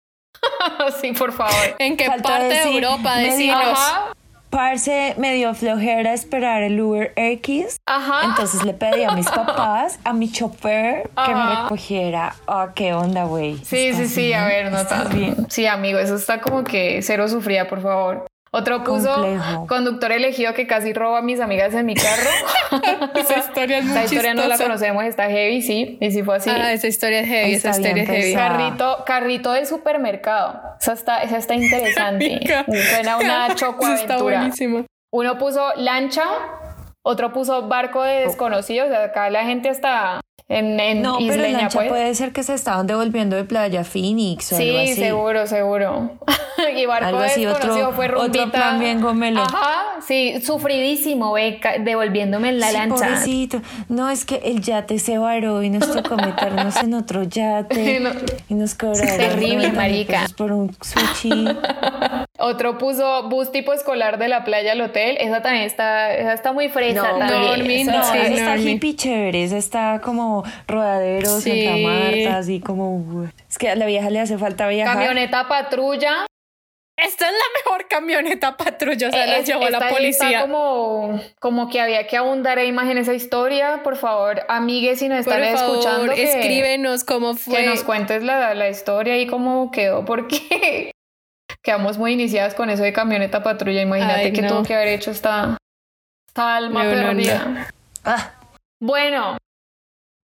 [1.01, 1.75] sí, por favor.
[1.79, 3.15] ¿En qué Falta parte de Europa?
[3.15, 3.57] me Decinos.
[3.63, 4.13] Ajá,
[4.55, 7.75] Parce me dio flojera esperar el Uber X.
[7.85, 8.23] ajá.
[8.23, 12.33] Entonces le pedí a mis papás, a mi chofer, que me recogiera.
[12.47, 13.57] Ah, qué onda, güey.
[13.57, 14.39] Sí, sí, ¿Estás sí, bien?
[14.39, 15.35] a ver, no ¿Estás tan bien?
[15.49, 18.25] Sí, amigo, eso está como que cero sufría, por favor.
[18.57, 19.67] Otro puso Complejo.
[19.67, 22.29] conductor elegido que casi roba a mis amigas en mi carro.
[23.15, 25.97] Esa historia es muy Esta historia no la conocemos, está heavy, sí.
[25.99, 26.49] Y si fue así.
[26.49, 28.33] Ah, esa historia es heavy, esa Está historia es heavy.
[28.33, 30.61] Carrito, carrito del supermercado.
[30.79, 32.39] Esa está, esa está interesante.
[32.93, 34.39] Suena una está chocoaventura.
[34.39, 34.85] buenísimo.
[35.11, 36.23] Uno puso lancha,
[37.03, 38.87] otro puso barco de desconocidos.
[38.87, 41.89] O sea, acá la gente está en, en No, pero isleña, lancha pues.
[41.89, 44.95] puede ser que se estaban devolviendo de Playa Phoenix o algo Sí, así.
[44.95, 46.11] seguro, seguro.
[46.77, 48.51] y barco Algo así, otro- fue otro rumbita.
[48.51, 49.41] plan bien gomelo.
[49.41, 52.95] Ajá, sí, sufridísimo, ve, devolviéndome en la Sí, lancha.
[52.95, 53.61] pobrecito.
[53.89, 58.11] No, es que el yate se varó y nos tocó meternos en otro yate No.
[58.47, 60.25] y nos cobraron Terrible, 90 mil marica.
[60.37, 61.45] por un sushi.
[62.37, 65.17] Otro puso bus tipo escolar de la playa al hotel.
[65.21, 67.71] Esa también está, esa está muy fresa No, también.
[67.87, 71.63] Esa- no, No, sí, esa está hippie chévere, esa está como rodaderos, Sí.
[71.65, 73.25] Santa Marta, así como...
[73.49, 74.95] Es que a la vieja le hace falta viajar.
[74.95, 76.25] Camioneta patrulla.
[76.97, 80.41] Esta es la mejor camioneta patrulla, se la Es- llevó la sí está policía.
[80.41, 83.81] como, como que había que abundar ahí más en esa historia.
[83.83, 87.57] Por favor, amigues, si nos Por están favor, escuchando, que, escríbenos cómo fue.
[87.57, 90.91] que nos cuentes la, la historia y cómo quedó, porque
[91.65, 93.81] quedamos muy iniciadas con eso de camioneta patrulla.
[93.81, 94.47] Imagínate Ay, que no.
[94.49, 95.57] tuvo que haber hecho esta,
[96.29, 97.67] esta alma No, perdida.
[98.05, 98.31] Ah,
[98.79, 99.37] Bueno,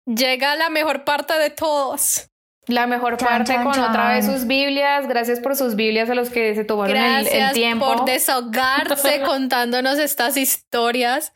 [0.07, 2.27] Llega la mejor parte de todos.
[2.67, 5.07] la mejor Chan, parte chan, con otra vez sus Biblias.
[5.09, 7.87] Gracias por sus Biblias a los que se tomaron el, el Gracias tiempo.
[7.97, 11.33] por desahogarse contándonos estas historias.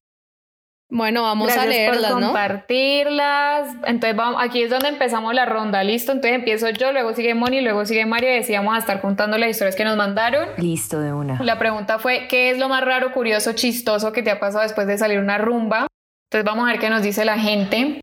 [0.96, 2.26] Bueno, vamos Gracias a leerlas, por ¿no?
[2.28, 3.68] compartirlas.
[3.84, 6.12] Entonces vamos, aquí es donde empezamos la ronda, listo.
[6.12, 9.50] Entonces empiezo yo, luego sigue Moni, luego sigue Mario y decíamos a estar contando las
[9.50, 10.48] historias que nos mandaron.
[10.56, 11.42] listo de una.
[11.42, 14.86] La pregunta fue, ¿qué es lo más raro, curioso, chistoso que te ha pasado después
[14.86, 15.88] de salir una rumba?
[16.30, 18.00] Entonces vamos a ver qué nos dice la gente.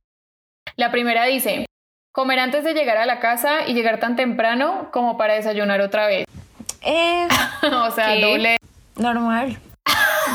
[0.76, 1.66] La primera dice,
[2.12, 6.08] comer antes de llegar a la casa y llegar tan temprano como para desayunar otra
[6.08, 6.26] vez.
[6.82, 7.26] Eh,
[7.72, 8.22] o sea, ¿Qué?
[8.22, 8.58] doble
[8.98, 9.58] normal.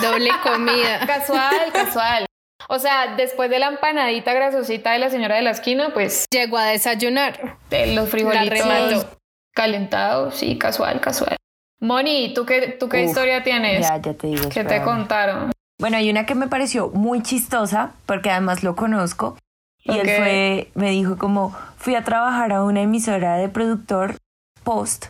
[0.01, 1.01] Doble comida.
[1.07, 2.25] casual, casual.
[2.69, 6.59] O sea, después de la empanadita grasosita de la señora de la esquina, pues Llegó
[6.59, 7.57] a desayunar.
[7.71, 9.07] de los frijolitos
[9.55, 11.37] calentados, sí, casual, casual.
[11.81, 13.87] Moni, ¿tú qué, tú qué Uf, historia tienes?
[13.87, 14.49] Ya, ya te digo.
[14.49, 15.53] ¿Qué te contaron?
[15.79, 19.37] Bueno, hay una que me pareció muy chistosa, porque además lo conozco.
[19.85, 24.17] Y él fue, me dijo como, fui a trabajar a una emisora de productor
[24.65, 25.07] post,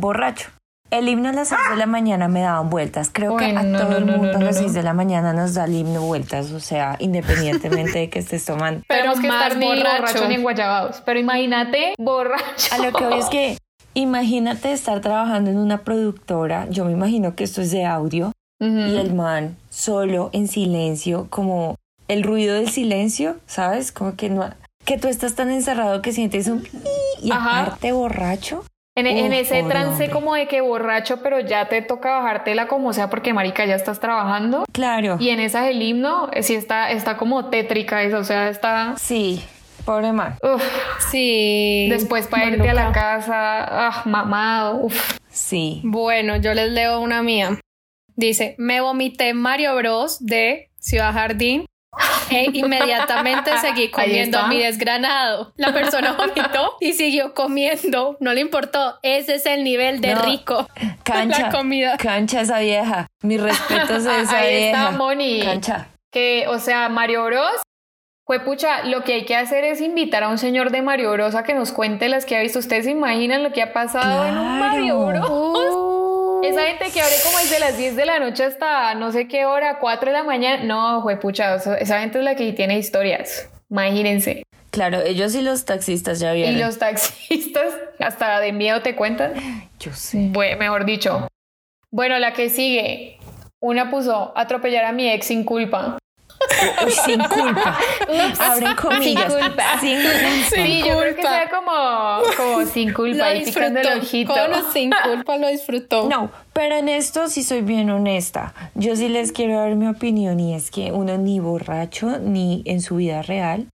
[0.00, 0.50] borracho.
[0.90, 3.10] El himno a las 6 de la mañana me daban vueltas.
[3.12, 4.62] Creo que a no, todo no, el no, mundo no, a las no.
[4.62, 8.44] 6 de la mañana nos da el himno vueltas, o sea, independientemente de que estés
[8.44, 8.82] tomando.
[8.88, 9.90] Pero Tenemos que más estar ni borracho.
[10.00, 11.02] borrachos ni enguayabados.
[11.04, 12.74] Pero imagínate, borracho.
[12.74, 13.58] A lo que voy es que,
[13.94, 18.96] imagínate estar trabajando en una productora, yo me imagino que esto es de audio, y
[18.96, 21.76] el man solo en silencio, como
[22.08, 23.92] el ruido del silencio, ¿sabes?
[23.92, 24.50] Como que no
[24.84, 26.66] que tú estás tan encerrado que sientes un
[27.22, 27.60] y Ajá.
[27.62, 28.64] aparte borracho.
[28.98, 30.10] En, en Uf, ese trance hombre.
[30.10, 34.00] como de que borracho, pero ya te toca bajártela como sea porque marica ya estás
[34.00, 34.64] trabajando.
[34.72, 35.16] Claro.
[35.20, 38.94] Y en esa el himno eh, sí está, está como tétrica eso, o sea, está...
[38.96, 39.44] Sí,
[39.84, 40.34] pobre man.
[40.42, 40.62] Uf.
[41.10, 41.86] Sí.
[41.90, 45.18] Después para irte a la casa, ah, mamado, uf.
[45.28, 45.80] Sí.
[45.84, 47.58] Bueno, yo les leo una mía.
[48.16, 51.66] Dice, me vomité Mario Bros de Ciudad Jardín
[52.30, 55.52] e inmediatamente seguí comiendo mi desgranado.
[55.56, 58.16] La persona vomitó y siguió comiendo.
[58.20, 58.98] No le importó.
[59.02, 60.68] Ese es el nivel de No, rico.
[61.04, 61.42] Cancha.
[61.42, 61.96] La comida.
[61.96, 63.06] Cancha esa vieja.
[63.22, 64.84] Mis respetos a esa Ahí vieja.
[64.84, 65.42] está Moni.
[65.42, 65.88] Cancha.
[66.10, 67.62] Que, o sea, Mario Bros.
[68.26, 71.34] Fue pucha, lo que hay que hacer es invitar a un señor de Mario Bros
[71.34, 72.58] a que nos cuente las que ha visto.
[72.58, 75.06] ¿Ustedes se imaginan lo que ha pasado en un Mario.
[75.06, 75.77] Bros?
[76.42, 79.44] Esa gente que abre como desde las 10 de la noche hasta no sé qué
[79.44, 80.62] hora, 4 de la mañana.
[80.64, 83.50] No, fue pucha, o sea, esa gente es la que tiene historias.
[83.70, 84.42] Imagínense.
[84.70, 86.60] Claro, ellos y los taxistas ya Y vieron.
[86.60, 89.34] los taxistas hasta de miedo te cuentan.
[89.80, 90.30] Yo sé.
[90.58, 91.26] Mejor dicho.
[91.90, 93.18] Bueno, la que sigue.
[93.60, 95.98] Una puso atropellar a mi ex sin culpa.
[97.04, 97.78] Sin culpa.
[98.38, 99.32] Abren comillas.
[99.32, 99.80] Sin culpa.
[99.80, 100.18] Sin culpa.
[100.50, 104.06] Sí, yo creo que sea como, como sin culpa lo y picando el disfrutó.
[104.06, 104.34] ojito.
[104.34, 106.08] Con o sin culpa lo disfrutó.
[106.08, 108.54] No, pero en esto sí soy bien honesta.
[108.74, 112.80] Yo sí les quiero dar mi opinión y es que uno ni borracho ni en
[112.82, 113.66] su vida real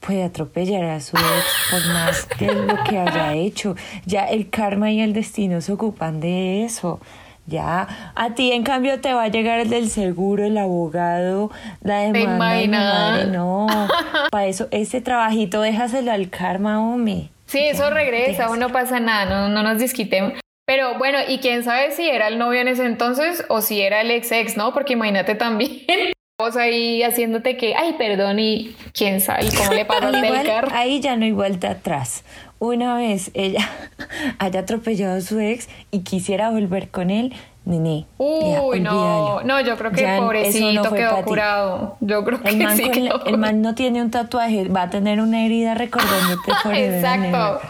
[0.00, 3.76] puede atropellar a su ex por más que lo que haya hecho.
[4.04, 7.00] Ya el karma y el destino se ocupan de eso.
[7.46, 11.50] Ya, a ti en cambio te va a llegar el del seguro, el abogado,
[11.82, 13.66] la demanda de madre, no.
[14.30, 17.28] Para eso, ese trabajito déjaselo al karma, hombre.
[17.46, 20.32] Sí, eso regresa, no pasa nada, no, no nos disquitemos.
[20.66, 24.00] Pero bueno, y quién sabe si era el novio en ese entonces o si era
[24.00, 24.72] el ex ex, ¿no?
[24.72, 25.82] Porque imagínate también
[26.38, 30.68] vos ahí haciéndote que, ay, perdón, y quién sabe cómo le pasó el carro.
[30.72, 32.24] Ahí ya no hay vuelta atrás.
[32.64, 33.68] Una vez ella
[34.38, 37.34] haya atropellado a su ex y quisiera volver con él,
[37.66, 38.06] Nene.
[38.16, 41.96] Uy, no, no, yo creo que pobrecito quedó curado.
[42.00, 42.90] Yo creo que el sí.
[43.26, 47.60] el man no tiene un tatuaje, va a tener una herida recordándote por Exacto.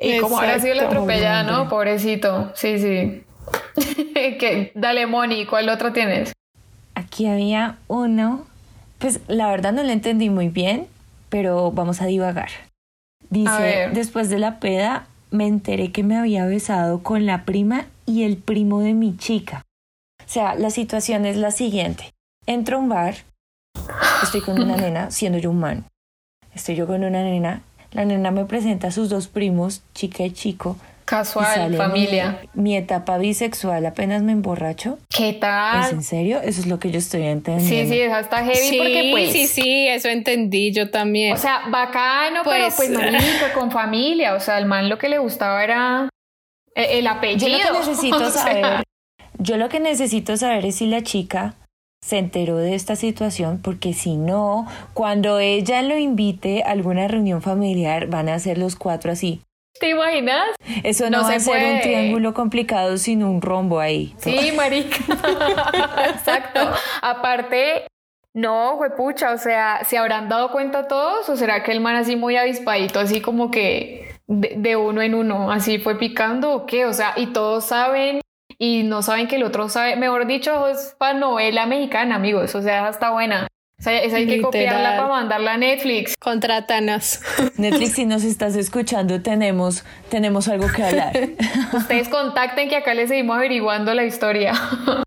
[0.00, 1.68] Y como ahora sido la atropellada, ¿no?
[1.68, 2.52] Pobrecito.
[2.54, 3.24] Sí, sí.
[4.14, 6.32] que, dale, Moni, ¿cuál otro tienes?
[6.94, 8.46] Aquí había uno,
[8.98, 10.86] pues la verdad no lo entendí muy bien,
[11.30, 12.50] pero vamos a divagar.
[13.32, 18.24] Dice, después de la peda, me enteré que me había besado con la prima y
[18.24, 19.64] el primo de mi chica.
[20.20, 22.12] O sea, la situación es la siguiente.
[22.44, 23.14] Entro a un bar,
[24.22, 25.86] estoy con una nena, siendo yo un man.
[26.54, 30.32] Estoy yo con una nena, la nena me presenta a sus dos primos, chica y
[30.32, 30.76] chico.
[31.12, 32.40] Casual, familia.
[32.54, 34.98] Mi, etapa bisexual apenas me emborracho.
[35.14, 35.84] ¿Qué tal?
[35.84, 36.40] ¿Es en serio?
[36.40, 37.68] Eso es lo que yo estoy entendiendo.
[37.68, 39.32] Sí, sí, esa está heavy sí, porque pues...
[39.32, 41.34] Sí, sí, eso entendí yo también.
[41.34, 44.32] O sea, bacano, pero pues, pues con familia.
[44.32, 46.08] O sea, al man lo que le gustaba era
[46.74, 47.46] eh, el apellido.
[47.46, 48.82] Yo lo que necesito saber,
[49.38, 51.56] yo lo que necesito saber es si la chica
[52.00, 57.42] se enteró de esta situación, porque si no, cuando ella lo invite a alguna reunión
[57.42, 59.42] familiar, van a ser los cuatro así.
[59.82, 60.54] ¿Te imaginas?
[60.84, 64.14] Eso no, va a ser un triángulo complicado, sino un rombo ahí.
[64.18, 64.96] Sí, marica.
[66.08, 66.60] Exacto.
[67.00, 67.88] Aparte,
[68.32, 71.28] no, pucha, o sea, ¿se habrán dado cuenta todos?
[71.28, 75.50] ¿O será que el man así muy avispadito, así como que de, uno en uno,
[75.50, 78.20] así fue picando o qué, o sea, y todos saben
[78.58, 82.62] y no saben que el otro sabe, mejor dicho, es para novela mexicana, amigos, o
[82.62, 83.48] sea, está buena.
[83.82, 86.14] O sea, esa hay que copiarla para mandarla a Netflix.
[86.20, 87.18] Contrátanos.
[87.56, 91.12] Netflix, si nos estás escuchando, tenemos, tenemos algo que hablar.
[91.72, 94.52] Ustedes contacten que acá les seguimos averiguando la historia.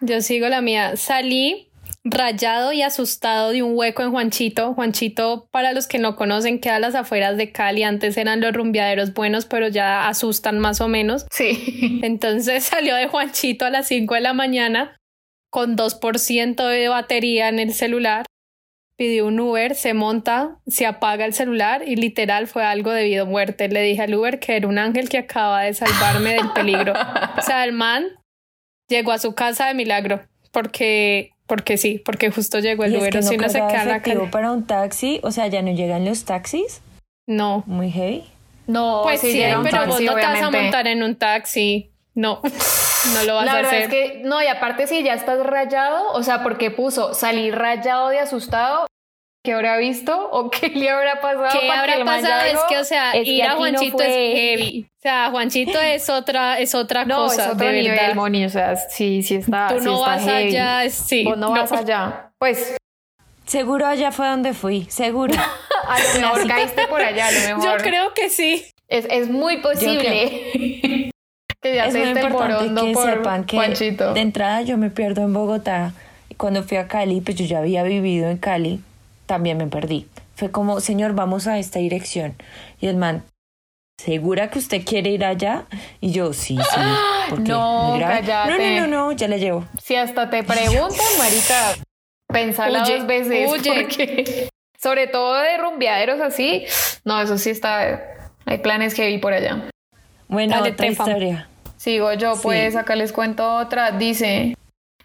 [0.00, 0.96] Yo sigo la mía.
[0.96, 1.71] Salí
[2.04, 4.74] rayado y asustado de un hueco en Juanchito.
[4.74, 7.84] Juanchito, para los que no conocen, queda a las afueras de Cali.
[7.84, 11.26] Antes eran los rumbeaderos buenos, pero ya asustan más o menos.
[11.30, 12.00] Sí.
[12.02, 14.96] Entonces salió de Juanchito a las 5 de la mañana
[15.50, 18.26] con 2% de batería en el celular.
[18.96, 23.22] Pidió un Uber, se monta, se apaga el celular y literal fue algo de vida
[23.22, 23.68] o muerte.
[23.68, 26.92] Le dije al Uber que era un ángel que acaba de salvarme del peligro.
[27.38, 28.06] o sea, el man
[28.88, 30.20] llegó a su casa de milagro
[30.52, 35.20] porque porque sí, porque justo llegó el Uber, si no se queda para un taxi,
[35.22, 36.80] o sea, ya no llegan los taxis.
[37.26, 37.62] No.
[37.66, 38.24] Muy heavy.
[38.66, 41.90] No, pues sí, pero vos no te vas a montar en un taxi.
[42.14, 42.40] No,
[43.14, 43.62] no lo vas a hacer.
[43.64, 47.12] La verdad es que no, y aparte si ya estás rayado, o sea, porque puso
[47.12, 48.86] salir rayado de asustado,
[49.42, 51.48] ¿qué habrá visto o qué le habrá pasado?
[51.58, 52.42] ¿Qué habrá pasado?
[52.46, 54.86] Es que, o sea, ir a Juanchito es heavy.
[54.98, 57.46] O sea, Juanchito es otra, es otra no, cosa.
[57.46, 58.14] Es otro de nivel, verdad.
[58.14, 59.68] Moni, o sea, sí, sí está.
[59.68, 61.26] Tú no vas allá, sí.
[61.26, 62.32] O no, vas allá.
[62.38, 62.76] Pues.
[63.44, 65.34] Seguro allá fue donde fui, seguro.
[65.88, 67.78] a lo mejor caíste por allá, a lo mejor.
[67.78, 68.64] Yo creo que sí.
[68.88, 71.10] Es, es muy posible.
[71.60, 74.12] que ya es muy importante que por sepan que Juanchito.
[74.12, 75.92] de entrada yo me pierdo en Bogotá.
[76.36, 78.80] Cuando fui a Cali, pues yo ya había vivido en Cali
[79.32, 80.06] también me perdí.
[80.34, 82.34] Fue como, señor, vamos a esta dirección.
[82.82, 83.24] Y el man,
[83.98, 85.64] ¿segura que usted quiere ir allá?
[86.02, 86.80] Y yo, sí, sí.
[87.38, 89.64] No, no, no, no, no, ya le llevo.
[89.82, 91.76] Si hasta te preguntan, marica,
[92.26, 93.48] pensala dos veces.
[93.48, 96.66] Porque, sobre todo de rumbeaderos así,
[97.06, 98.02] no, eso sí está,
[98.44, 99.70] hay planes que vi por allá.
[100.28, 101.48] Bueno, otra historia.
[101.78, 103.92] Sigo yo, pues acá les cuento otra.
[103.92, 104.54] Dice,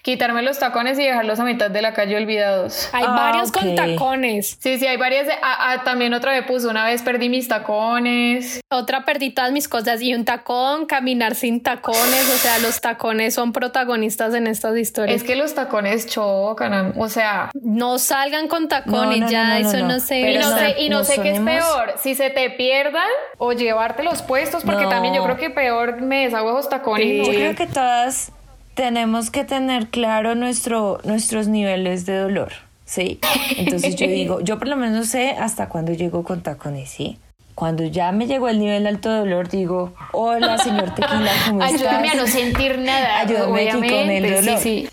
[0.07, 2.87] Quitarme los tacones y dejarlos a mitad de la calle olvidados.
[2.93, 4.55] Hay varios con tacones.
[4.57, 5.27] Sí, sí, hay varias.
[5.43, 8.61] Ah, ah, también otra me puso, una vez perdí mis tacones.
[8.69, 12.33] Otra perdí todas mis cosas y un tacón, caminar sin tacones.
[12.33, 15.17] O sea, los tacones son protagonistas en estas historias.
[15.17, 17.51] Es que los tacones chocan, o sea.
[17.61, 20.19] No salgan con tacones, ya, eso no, sé.
[20.31, 24.03] Y no, sé, y no sé qué es peor, si se te pierdan o llevarte
[24.03, 27.27] los puestos, porque también yo creo que peor me deshago esos tacones.
[27.27, 28.31] Yo creo que todas
[28.77, 32.53] tenemos que tener claro nuestro, nuestros niveles de dolor,
[32.85, 33.19] ¿sí?
[33.57, 37.17] Entonces yo digo, yo por lo menos sé hasta cuándo llego con tacones, ¿sí?
[37.55, 41.81] Cuando ya me llegó el nivel alto dolor, digo, hola, señor Tequila, ¿cómo estás?
[41.81, 43.21] Ayúdame a no sentir nada.
[43.21, 44.59] Ayúdame aquí con el dolor.
[44.59, 44.89] Sí, sí.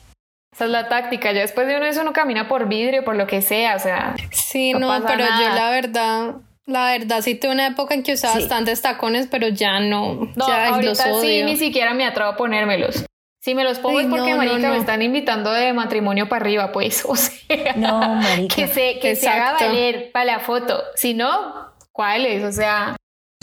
[0.55, 1.33] Esa es la táctica.
[1.33, 3.77] Ya después de uno eso uno camina por vidrio, por lo que sea.
[3.77, 8.03] O sea, Sí, No pero yo la verdad, la verdad sí tuve una época en
[8.03, 8.41] que usaba Sí.
[8.41, 10.31] bastantes tacones, pero ya no.
[10.35, 13.05] no, ya los ahorita sí ni siquiera me atrevo a ponérmelos.
[13.45, 16.31] Si me los pongo Ay, es porque, no, no, marica, me están invitando de matrimonio
[16.31, 17.05] para arriba, pues.
[17.09, 18.57] O sea, No, marica.
[18.57, 20.83] que se, que se haga valer para la foto.
[20.95, 22.43] Si no, ¿cuáles?
[22.43, 22.97] O sea,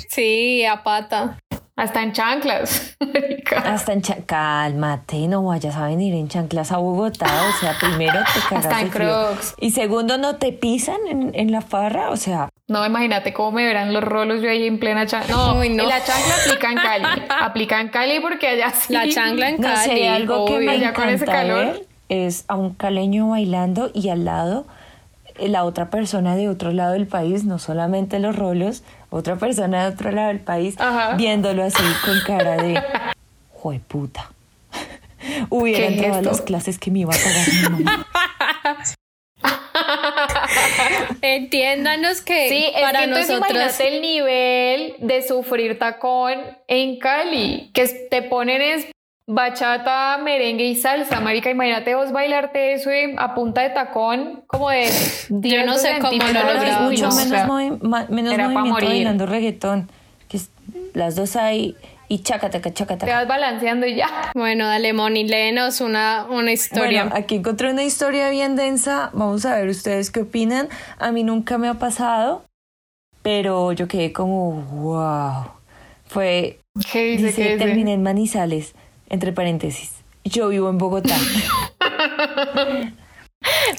[0.10, 1.38] Sí, a pata.
[1.82, 2.96] Hasta en chanclas.
[3.66, 7.28] Hasta en cha- cálmate, no vayas a venir en chanclas a Bogotá.
[7.50, 8.90] O sea, primero te cagas Hasta en.
[8.90, 9.56] Crocs.
[9.60, 12.10] Y segundo, no te pisan en, en la farra.
[12.12, 15.36] O sea, No, imagínate cómo me verán los rolos yo ahí en plena chancla.
[15.36, 15.84] No, Uy, no.
[15.84, 17.22] en la chancla aplica en Cali.
[17.42, 18.94] Aplica en Cali porque allá sí.
[18.94, 19.90] La chancla en no Cali.
[19.92, 20.72] sé, algo que obvio.
[20.72, 21.66] me Ya con ese encanta calor.
[21.66, 24.66] ver es a un caleño bailando y al lado
[25.40, 29.84] eh, la otra persona de otro lado del país, no solamente los rolos, otra persona
[29.88, 31.16] de otro lado del país, Ajá.
[31.16, 32.82] viéndolo así con cara de
[33.54, 34.32] jueputa.
[35.50, 38.08] Hubiera ¿Qué entrado a las clases que me iba a pagar mi mamá.
[41.22, 43.38] Entiéndanos que Sí, es para que nosotros.
[43.38, 48.86] imagínate el nivel de sufrir tacón en Cali, que te ponen es
[49.34, 54.90] bachata, merengue y salsa, marica, imagínate vos bailarte eso a punta de tacón como de
[55.30, 58.38] 10 no sé cómo lo es lograba, mucho no, o menos, sea, movi- ma- menos
[58.38, 59.90] movimiento bailando reggaetón.
[60.28, 60.50] Que es-
[60.94, 61.76] las dos ahí
[62.08, 63.14] y chacataca, te chacataca.
[63.14, 64.32] vas balanceando y ya.
[64.36, 67.04] Bueno, dale, Moni, léenos una, una historia.
[67.04, 69.10] Bueno, aquí encontré una historia bien densa.
[69.14, 70.68] Vamos a ver ustedes qué opinan.
[71.00, 72.44] A mí nunca me ha pasado,
[73.22, 75.52] pero yo quedé como, wow.
[76.06, 76.60] Fue,
[76.92, 77.26] ¿Qué dice?
[77.28, 77.66] dice, ¿Qué dice?
[77.66, 78.74] terminé en Manizales,
[79.12, 79.92] entre paréntesis.
[80.24, 81.16] Yo vivo en Bogotá.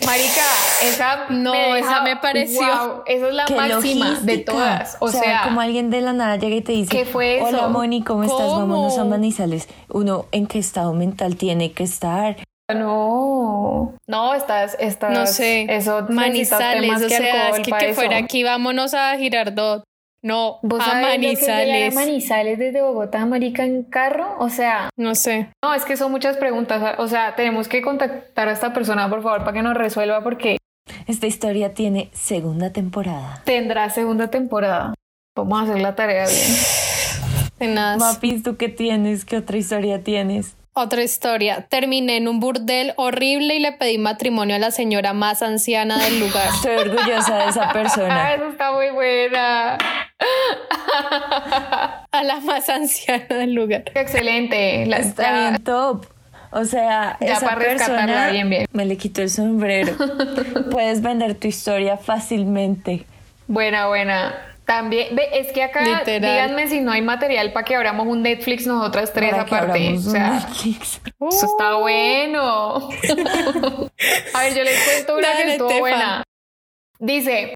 [0.07, 0.43] Marica,
[0.83, 4.97] esa No, deja- esa me pareció- Wow, esa es la ¡Qué máxima de todas.
[4.99, 7.47] O, sea, como alguien de la nada llega y te dice, ¿qué fue eso?
[7.47, 8.51] hola Moni, ¿cómo, estás?
[8.51, 9.69] Vámonos a Manizales.
[9.89, 12.37] Uno, ¿en qué estado mental tiene que estar?
[12.75, 15.67] no, no, estás, estás, no sé.
[15.69, 19.85] eso Manizales, o sea, es que, que fuera aquí, vámonos a Girardot.
[20.25, 21.95] No, ¿Vos a sabés lo que a Manizales.
[21.95, 24.37] Manizales desde Bogotá, marica, en carro?
[24.39, 25.49] O sea, No sé.
[25.65, 26.95] no, es que son muchas preguntas.
[26.99, 30.59] O sea, tenemos que contactar a esta persona, por favor, para que nos resuelva porque
[31.09, 33.43] Esta historia tiene segunda temporada.
[33.45, 34.95] tendrá segunda temporada.
[35.37, 36.57] Vamos a hacer la tarea bien.
[37.59, 37.99] Tenaz.
[37.99, 39.25] Mapis, ¿tú qué tienes?
[39.25, 40.55] ¿Qué otra historia tienes?
[40.75, 41.67] Otra historia.
[41.69, 46.19] Terminé en un burdel horrible y le pedí matrimonio a la señora más anciana del
[46.21, 46.49] lugar.
[46.55, 48.33] Estoy orgullosa de esa Ah, persona.
[48.35, 49.77] eso está muy buena.
[52.13, 53.85] A la más anciana del lugar.
[53.95, 54.87] Excelente.
[54.87, 56.07] La, Está ya- bien top.
[56.55, 58.67] O sea, Ya esa para rescatarla persona bien, bien.
[58.73, 59.95] me le quitó el sombrero.
[60.71, 63.07] Puedes vender tu historia fácilmente.
[63.47, 64.35] Buena, buena.
[64.73, 66.21] También, ve, es que acá, Literal.
[66.21, 69.93] díganme si no hay material para que abramos un Netflix nosotras tres Para aparte.
[69.99, 72.89] O sea, eso está bueno.
[74.35, 76.23] A ver, yo les cuento una que estuvo buena.
[76.99, 77.55] Dice,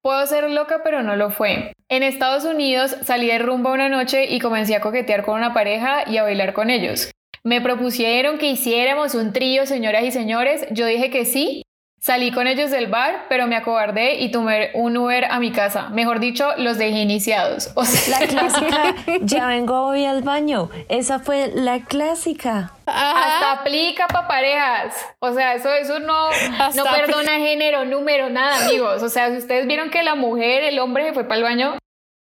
[0.00, 1.74] puedo ser loca, pero no lo fue.
[1.90, 6.08] En Estados Unidos salí de rumba una noche y comencé a coquetear con una pareja
[6.08, 7.10] y a bailar con ellos.
[7.42, 10.66] Me propusieron que hiciéramos un trío, señoras y señores.
[10.70, 11.63] Yo dije que sí.
[12.04, 15.88] Salí con ellos del bar, pero me acobardé y tomé un Uber a mi casa.
[15.88, 17.70] Mejor dicho, los dejé iniciados.
[17.76, 20.68] O sea, La clásica, ya vengo hoy al baño.
[20.90, 22.72] Esa fue la clásica.
[22.84, 24.94] hasta aplica para parejas.
[25.18, 26.26] O sea, eso, eso no,
[26.58, 29.02] Hasta no perdona género, número, nada, amigos.
[29.02, 31.78] O sea, si ustedes vieron que la mujer, el hombre se fue para el baño,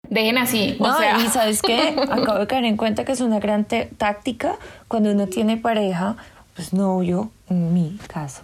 [0.07, 0.77] dejen así.
[0.79, 1.95] O No, sea, y ¿sabes qué?
[2.11, 4.57] Acabo de caer en cuenta que es una gran táctica
[4.87, 6.17] cuando uno tiene pareja,
[6.55, 8.43] pues novio, en mi caso,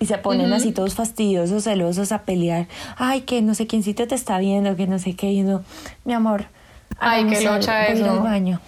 [0.00, 2.66] y se ponen así todos fastidiosos, celosos a pelear.
[2.96, 5.62] Ay, que no sé quiéncito te está viendo, que no sé qué, y uno,
[6.04, 6.44] mi amor,
[6.98, 8.10] Ay, qué locha eso.
[8.10, 8.60] al baño.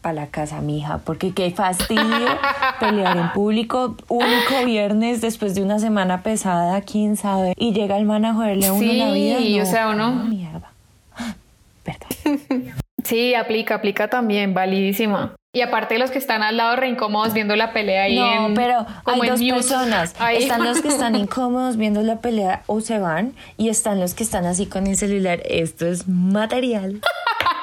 [0.00, 2.00] Para la casa, mija, porque qué fastidio
[2.80, 8.06] pelear en público, único viernes después de una semana pesada, quién sabe, y llega el
[8.06, 9.62] man a joderle a uno la Sí, vida.
[9.62, 10.72] o sea, no, uno- Mierda.
[11.84, 12.72] Perdón.
[13.04, 15.34] sí, aplica, aplica también, validísima.
[15.52, 18.54] Y aparte los que están al lado re incómodos viendo la pelea ahí No, en-
[18.54, 19.54] pero como hay en dos mute.
[19.54, 20.14] personas.
[20.20, 20.44] Ahí.
[20.44, 24.22] Están los que están incómodos viendo la pelea o se van y están los que
[24.22, 25.40] están así con el celular.
[25.44, 27.00] Esto es material.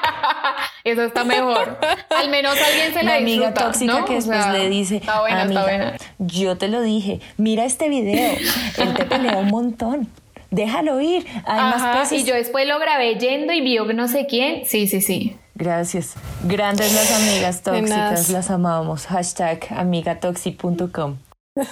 [0.84, 1.78] Eso está mejor.
[2.14, 4.04] Al menos alguien se la, La amiga disfruta, tóxica ¿no?
[4.04, 5.96] que O después sea, le dice, Está buena, amiga, está buena.
[6.18, 8.36] yo te lo dije, mira este video,
[8.78, 10.08] él te pelea un montón,
[10.50, 11.26] déjalo ir.
[11.46, 14.64] Además, Ajá, pues, y yo después lo grabé yendo y vio no sé quién.
[14.66, 15.36] Sí, sí, sí.
[15.58, 16.14] Gracias.
[16.44, 19.06] Grandes las amigas tóxicas, las amamos.
[19.06, 21.16] Hashtag amigatoxi.com.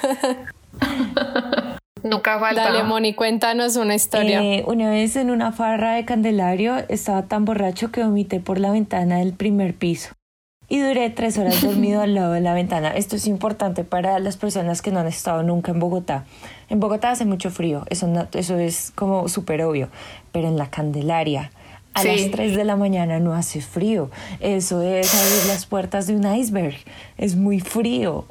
[2.03, 2.65] Nunca falta.
[2.65, 4.43] Dale, Moni, cuéntanos una historia.
[4.43, 8.71] Eh, una vez en una farra de Candelario estaba tan borracho que vomité por la
[8.71, 10.11] ventana del primer piso.
[10.69, 12.91] Y duré tres horas dormido al lado de la ventana.
[12.91, 16.25] Esto es importante para las personas que no han estado nunca en Bogotá.
[16.69, 19.89] En Bogotá hace mucho frío, eso, no- eso es como súper obvio.
[20.33, 21.51] Pero en la Candelaria,
[21.97, 22.09] a Sí.
[22.09, 24.11] las 3 de la mañana no hace frío.
[24.41, 26.77] Eso es abrir las puertas de un iceberg.
[27.19, 28.25] Es muy frío.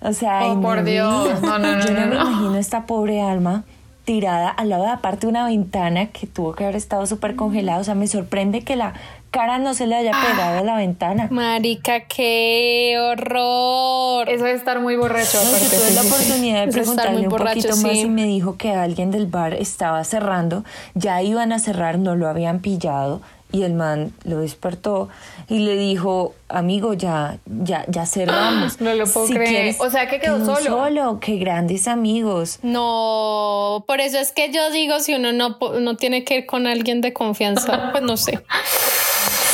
[0.00, 1.24] O sea, Oh, por Dios.
[1.24, 2.14] vida, No, no, no, yo no, me no.
[2.14, 3.64] imagino esta pobre alma
[4.04, 7.78] tirada al lado de aparte una ventana que tuvo que haber estado súper congelada.
[7.80, 8.94] O sea, me sorprende que la
[9.30, 11.28] cara no se le haya pegado a la ventana.
[11.30, 14.28] Marica, qué horror.
[14.28, 15.38] Eso de estar muy borracho.
[15.44, 16.14] No, yo tuve sí, la sí, sí.
[16.14, 18.00] oportunidad de es estar preguntarle un borracho, poquito más sí.
[18.00, 20.64] y me dijo que alguien del bar estaba cerrando,
[20.94, 23.20] ya iban a cerrar, no lo habían pillado
[23.50, 25.08] y el man lo despertó
[25.48, 28.80] y le dijo, amigo, ya, ya, ya cerramos.
[28.88, 29.76] No lo puedo creer.
[29.78, 30.70] O sea, que quedó solo.
[30.70, 32.58] Solo, qué grandes amigos.
[32.62, 36.66] No, por eso es que yo digo, si uno no, no tiene que ir con
[36.66, 38.40] alguien de confianza, pues no sé.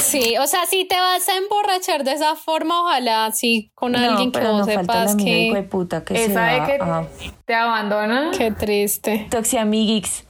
[0.02, 3.98] Sí, o sea, si te vas a emborrachar de esa forma, ojalá sí con No,
[3.98, 5.62] alguien que vos no sepas amiga que...
[5.62, 7.08] puta que se Esa va de que a
[7.44, 8.30] te abandona.
[8.36, 9.26] Qué triste.
[9.30, 10.24] Toxiamigix.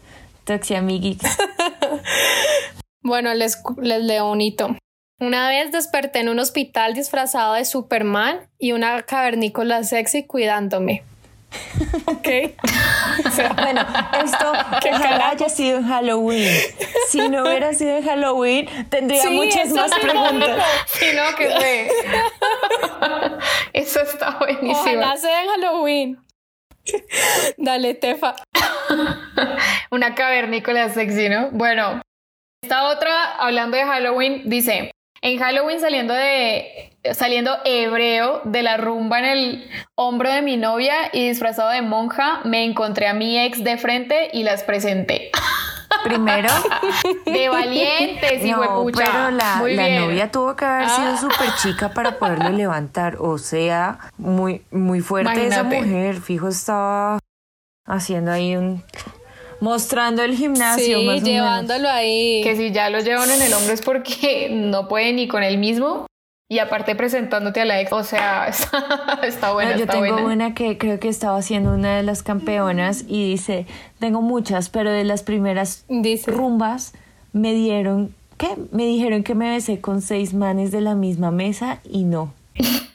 [0.45, 1.25] Toxiamigix.
[3.05, 4.77] Bueno, les, les leo un hito.
[5.21, 11.05] Una vez desperté en un hospital disfrazado de Superman y una cavernícola sexy cuidándome.
[12.07, 12.29] Ok.
[13.57, 13.87] Bueno,
[14.25, 14.53] esto
[14.93, 16.53] ojalá haya sido en Halloween.
[17.09, 20.65] Si no hubiera sido en Halloween, tendría Sí, muchas más preguntas.
[20.87, 21.91] Sí, no, que fue.
[23.73, 24.73] Eso está buenísimo.
[24.73, 26.19] Ojalá sea en Halloween.
[27.57, 28.35] Dale, Tefa.
[29.91, 31.51] Una cavernícola sexy, ¿no?
[31.53, 32.03] Bueno,
[32.65, 34.91] esta otra, hablando de Halloween, dice,
[35.21, 40.95] en Halloween saliendo de saliendo hebreo de la rumba en el hombro de mi novia
[41.13, 45.31] y disfrazado de monja, me encontré a mi ex de frente y las presenté.
[46.03, 46.49] Primero,
[47.27, 51.17] De valientes, hijo de no, pero la, la novia tuvo que haber sido Ah.
[51.19, 53.17] súper chica para poderlo levantar.
[53.21, 56.21] O sea, muy, muy fuerte esa mujer.
[56.21, 57.19] Fijo, estaba
[57.87, 58.83] haciendo ahí un.
[59.65, 60.85] Mostrando el gimnasio.
[60.85, 61.23] Sí, más o menos.
[61.25, 62.43] llevándolo ahí.
[62.45, 65.59] Que si ya lo llevan en el hombro es porque no puede ni con él
[65.59, 66.07] mismo.
[66.51, 67.91] Y aparte presentándote a la ex.
[67.93, 70.33] O sea, está, está buena, No, yo está tengo buena.
[70.33, 73.67] una que creo que estaba siendo una de las campeonas y dice,
[73.99, 76.31] tengo muchas, pero de las primeras Dice.
[76.31, 76.93] rumbas
[77.33, 78.51] me dieron, ¿qué?
[78.71, 82.33] Me dijeron que me besé con seis manes de la misma mesa y no.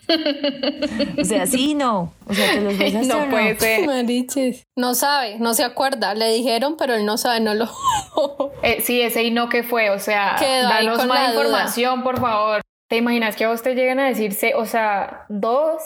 [1.20, 2.14] o sea, sí y no.
[2.28, 3.32] O sea, te los besaste No o no.
[3.32, 3.86] puede ser.
[3.86, 4.64] Mariches.
[4.76, 6.14] No sabe, no se acuerda.
[6.16, 7.70] Le dijeron, pero él no sabe, no lo.
[8.62, 11.44] Eh, sí, ese y no que fue, o sea, Quedó danos más duda.
[11.44, 12.62] información, por favor.
[12.90, 15.80] ¿Te imaginas que a vos te lleguen a decirse, o sea, dos,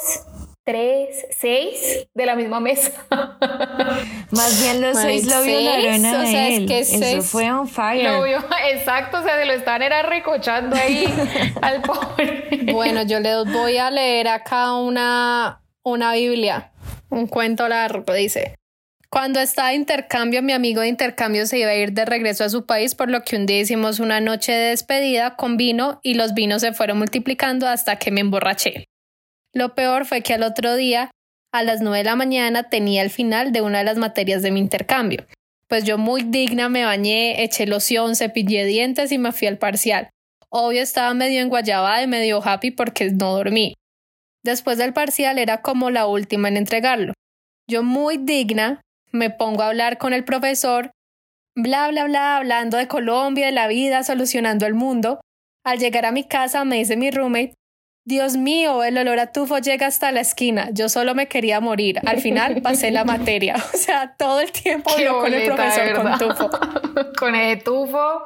[0.66, 2.91] tres, seis de la misma mesa?
[4.32, 6.68] Más bien los seis lo Seis, violaron a o sea, es él.
[6.68, 8.03] que Eso seis- fue on fire.
[8.11, 8.38] Lo vio,
[8.72, 11.05] exacto, o sea, se lo están era recochando ahí
[11.61, 12.66] al pobre.
[12.72, 16.72] bueno, yo les voy a leer acá una, una Biblia.
[17.09, 18.55] Un cuento largo, dice.
[19.11, 22.49] Cuando estaba de intercambio, mi amigo de intercambio se iba a ir de regreso a
[22.49, 26.16] su país, por lo que un día hicimos una noche de despedida con vino y
[26.16, 28.86] los vinos se fueron multiplicando hasta que me emborraché.
[29.53, 31.11] Lo peor fue que al otro día,
[31.51, 34.51] a las nueve de la mañana, tenía el final de una de las materias de
[34.51, 35.25] mi intercambio.
[35.67, 40.09] Pues yo muy digna me bañé, eché loción, cepillé dientes y me fui al parcial.
[40.49, 43.73] Obvio estaba medio enguayabada y medio happy porque no dormí.
[44.43, 47.13] Después del parcial era como la última en entregarlo.
[47.67, 48.81] Yo muy digna
[49.11, 50.91] me pongo a hablar con el profesor,
[51.55, 55.21] bla, bla, bla, hablando de Colombia, de la vida, solucionando el mundo.
[55.63, 57.53] Al llegar a mi casa me dice mi roommate,
[58.05, 60.69] Dios mío, el olor a tufo llega hasta la esquina.
[60.73, 61.99] Yo solo me quería morir.
[62.05, 63.55] Al final pasé la materia.
[63.73, 66.49] O sea, todo el tiempo Qué habló con el profesor con tufo.
[67.17, 68.25] con ese tufo.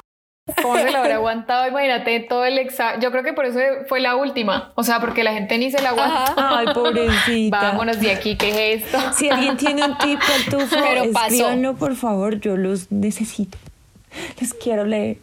[0.62, 1.68] ¿Cómo se lo habrá aguantado?
[1.68, 3.00] Imagínate todo el examen.
[3.02, 4.72] Yo creo que por eso fue la última.
[4.76, 6.24] O sea, porque la gente ni se la aguanta.
[6.24, 6.58] Ajá.
[6.58, 7.60] Ay, pobrecita.
[7.60, 8.98] Vámonos de aquí, ¿qué es esto?
[9.12, 11.26] Si alguien tiene un tip del tufo, Pero pasó.
[11.26, 12.40] escríbanlo, por favor.
[12.40, 13.58] Yo los necesito.
[14.40, 15.18] Les quiero leer.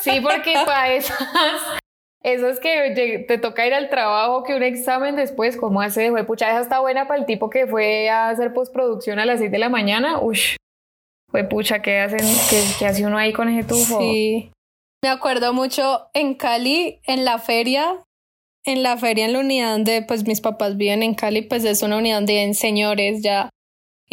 [0.00, 1.18] Sí, porque para esas,
[2.24, 6.10] esas que lleg- te toca ir al trabajo, que un examen después, ¿cómo hace?
[6.10, 9.38] Fue pucha, esa está buena para el tipo que fue a hacer postproducción a las
[9.38, 10.20] 6 de la mañana.
[10.20, 10.56] Ush,
[11.30, 12.20] fue pucha, ¿qué, hacen,
[12.50, 14.00] qué, qué hace uno ahí con ese tufo?
[14.00, 14.50] Sí.
[15.04, 18.02] Me acuerdo mucho en Cali, en la feria,
[18.64, 21.82] en la feria en la unidad donde pues mis papás viven en Cali, pues es
[21.82, 23.50] una unidad donde señores ya.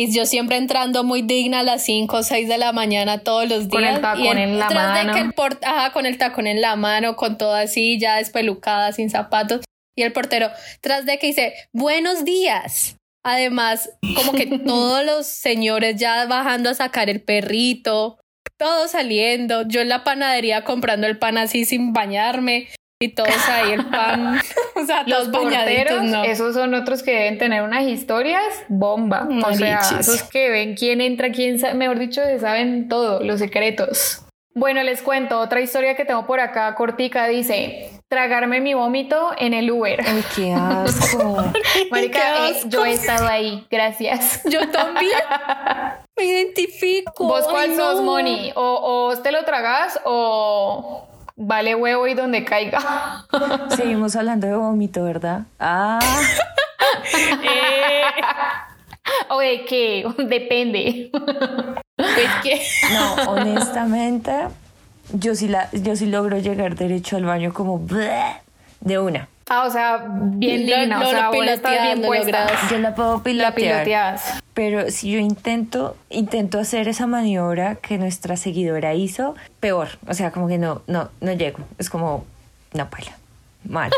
[0.01, 3.47] Y yo siempre entrando muy digna a las 5 o 6 de la mañana todos
[3.47, 3.71] los días.
[3.71, 5.13] Con el tacón y en la tras de mano.
[5.13, 8.91] que el port- ajá, con el tacón en la mano, con todo así, ya despelucada,
[8.93, 9.61] sin zapatos.
[9.95, 10.49] Y el portero,
[10.81, 12.95] tras de que dice, buenos días.
[13.23, 18.17] Además, como que todos los señores ya bajando a sacar el perrito,
[18.57, 22.69] todos saliendo, yo en la panadería comprando el pan así sin bañarme
[23.01, 24.39] y todos ahí el pan,
[24.75, 26.23] o sea, los no.
[26.23, 31.01] esos son otros que deben tener unas historias bomba, o sea, esos que ven quién
[31.01, 34.23] entra, quién, mejor dicho, saben todo, los secretos.
[34.53, 39.53] Bueno, les cuento otra historia que tengo por acá, cortica, dice, tragarme mi vómito en
[39.53, 40.01] el Uber.
[40.05, 41.45] Ay, qué asco.
[41.91, 44.41] Marica, eh, yo he estado ahí, gracias.
[44.43, 45.17] Yo también.
[46.17, 47.25] Me identifico.
[47.25, 48.51] ¿Vos cuál sos, Moni?
[48.55, 53.25] O, o te lo tragas o vale huevo y donde caiga.
[53.75, 55.43] Seguimos hablando de vómito, ¿verdad?
[55.59, 55.99] Ah.
[57.43, 58.01] eh.
[59.29, 60.05] ¿O de qué?
[60.17, 61.11] Depende.
[62.91, 64.31] No, honestamente,
[65.13, 67.85] yo sí, la, yo sí logro llegar derecho al baño como
[68.81, 69.27] de una.
[69.53, 72.47] Ah, o sea, bien digna, o sea, bien puesta.
[72.69, 74.17] Yo la puedo pilotear.
[74.53, 79.89] Pero si yo intento, intento hacer esa maniobra que nuestra seguidora hizo, peor.
[80.07, 81.59] O sea, como que no, no, no llego.
[81.77, 82.25] Es como,
[82.71, 83.17] no, paila
[83.67, 83.91] mal.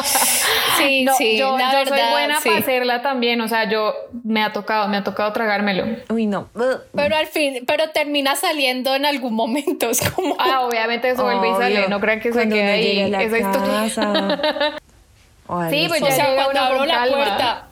[0.78, 3.94] sí, sí, yo, soy buena para hacerla también, o sea, yo
[4.24, 5.84] me ha tocado, me ha tocado tragármelo.
[6.08, 6.48] Uy, no.
[6.94, 11.50] Pero al fin, pero termina saliendo en algún momento, es como Ah, obviamente eso vuelve
[11.50, 14.78] y sale, no crean que se quede ahí esa historia.
[15.70, 17.66] sí, pues ya o sea, cuando abro la puerta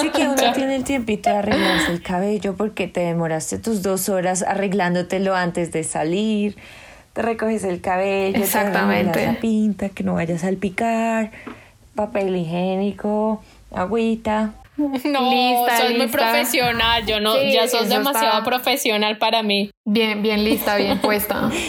[0.00, 4.08] Sí que uno tiene el tiempito de arreglarse el cabello porque te demoraste tus dos
[4.08, 6.56] horas arreglándotelo antes de salir
[7.16, 9.18] te recoges el cabello, Exactamente.
[9.18, 11.30] te la pinta, que no vayas a salpicar,
[11.94, 13.42] papel higiénico,
[13.74, 14.52] agüita.
[14.76, 17.06] No, lista, sos muy profesional.
[17.06, 19.70] Yo no, ya sos demasiado profesional para mí.
[19.86, 21.50] Bien, bien lista, bien puesta.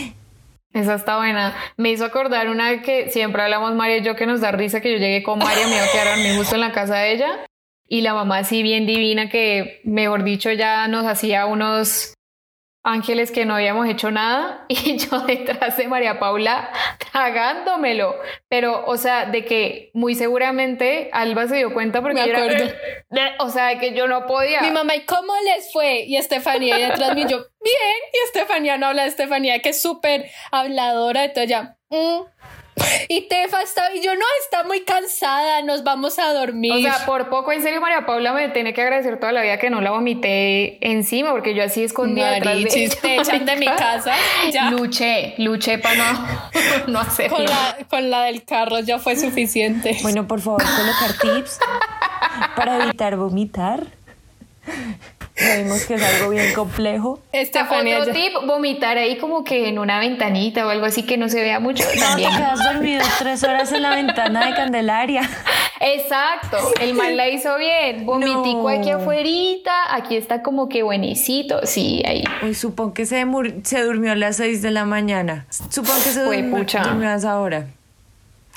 [0.78, 1.56] Esa está buena.
[1.76, 4.92] Me hizo acordar una que siempre hablamos María y yo que nos da risa que
[4.92, 7.46] yo llegué con María, me iba a quedar a justo en la casa de ella
[7.88, 12.14] y la mamá así bien divina que mejor dicho ya nos hacía unos
[12.88, 16.72] ángeles que no habíamos hecho nada y yo detrás de María Paula
[17.12, 18.16] tragándomelo.
[18.48, 22.72] Pero, o sea, de que muy seguramente Alba se dio cuenta porque Me acuerdo.
[23.40, 24.62] o sea, de que yo no podía.
[24.62, 26.04] Mi mamá, ¿y cómo les fue?
[26.04, 27.98] Y Estefanía detrás de mí, yo, bien.
[28.14, 32.22] Y Estefanía no habla de Estefanía, que es súper habladora, entonces ya, mm,
[33.10, 36.74] y Tefa está, y yo no, está muy cansada, nos vamos a dormir.
[36.74, 39.58] O sea, por poco, en serio, María Paula me tiene que agradecer toda la vida
[39.58, 43.66] que no la vomité encima, porque yo así escondía detrás de te echan de mi
[43.66, 44.14] casa.
[44.52, 44.72] Ya.
[44.72, 46.28] Luché, luché para no,
[46.88, 47.38] no hacerlo.
[47.38, 49.98] Con la, con la del carro ya fue suficiente.
[50.02, 51.60] Bueno, por favor, colocar tips
[52.56, 53.88] para evitar vomitar.
[55.56, 57.20] Vemos que es algo bien complejo.
[57.32, 58.00] Estefanía.
[58.00, 61.42] Otro tip, vomitar ahí como que en una ventanita o algo así que no se
[61.42, 61.84] vea mucho.
[62.00, 62.30] También.
[62.30, 65.30] No, te quedas dormido tres horas en la ventana de Candelaria.
[65.80, 68.06] Exacto, el mal la hizo bien.
[68.06, 69.18] Vomitico aquí afuera,
[69.90, 71.66] aquí está como que buenísito.
[71.66, 72.24] Sí, ahí.
[72.44, 73.26] Uy, supongo que se,
[73.64, 75.46] se durmió a las seis de la mañana.
[75.70, 77.68] Supongo que se durmió, durmió a esa hora.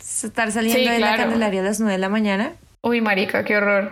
[0.01, 2.53] Estar saliendo de la Candelaria a las nueve de la mañana.
[2.82, 3.91] Uy, marica, qué horror.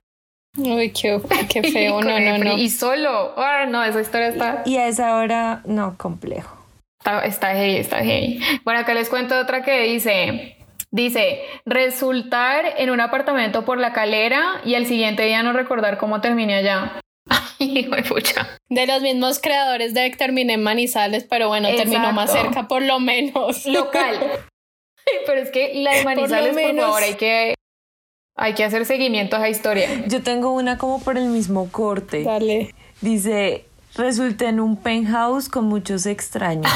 [0.59, 1.21] Uy, qué,
[1.73, 2.59] feo, no, no, no.
[2.59, 4.63] Y solo, ah, no, esa historia está...
[4.67, 6.57] Y a esa hora, no, complejo.
[7.01, 8.41] Está, está heavy, está heavy.
[8.65, 10.55] Bueno, acá les cuento otra que dice...
[10.91, 16.23] Dice, resultar en un apartamento por la calera y el siguiente día no recordar cómo
[16.23, 17.01] terminé allá.
[17.59, 18.49] Hijo de pucha.
[18.71, 22.81] De los mismos creadores de que terminé en Manizales, pero bueno, terminó más cerca por
[22.81, 23.67] lo menos.
[23.67, 24.19] Local.
[25.27, 27.55] Pero es que la de Manizales, por, por favor, hay que
[28.39, 30.07] hay que hacer seguimiento a esa historia.
[30.07, 32.23] Yo tengo una como por el mismo corte.
[32.23, 32.75] Dale.
[33.01, 33.65] Dice,
[33.95, 36.73] resulta en un penthouse con muchos extraños.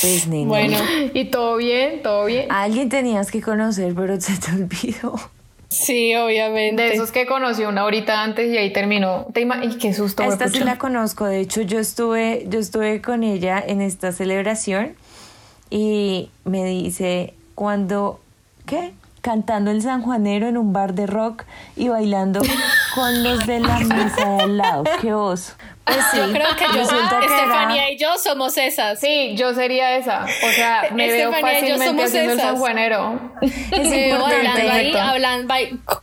[0.00, 0.48] Pues, nena.
[0.48, 0.78] Bueno,
[1.12, 2.50] y todo bien, todo bien.
[2.50, 5.14] A alguien tenías que conocer, pero se te olvidó.
[5.68, 6.82] Sí, obviamente.
[6.82, 9.26] De esos que conoció una horita antes y ahí terminó.
[9.62, 10.22] y qué susto.
[10.22, 11.24] Esta sí la conozco.
[11.24, 14.94] De hecho, yo estuve, yo estuve con ella en esta celebración
[15.70, 18.20] y me dice cuando,
[18.66, 18.92] ¿qué?
[19.22, 21.44] Cantando el sanjuanero en un bar de rock
[21.76, 22.42] y bailando
[22.94, 24.84] con los de la mesa de al lado.
[25.00, 25.54] ¡Qué oso!
[25.84, 29.00] Pues sí, yo creo que yo, Estefanía y yo somos esas.
[29.00, 30.24] Sí, yo sería esa.
[30.24, 33.18] O sea, me veo fácilmente haciendo el sanjuanero.
[33.40, 35.54] Es importante, ahí, hablando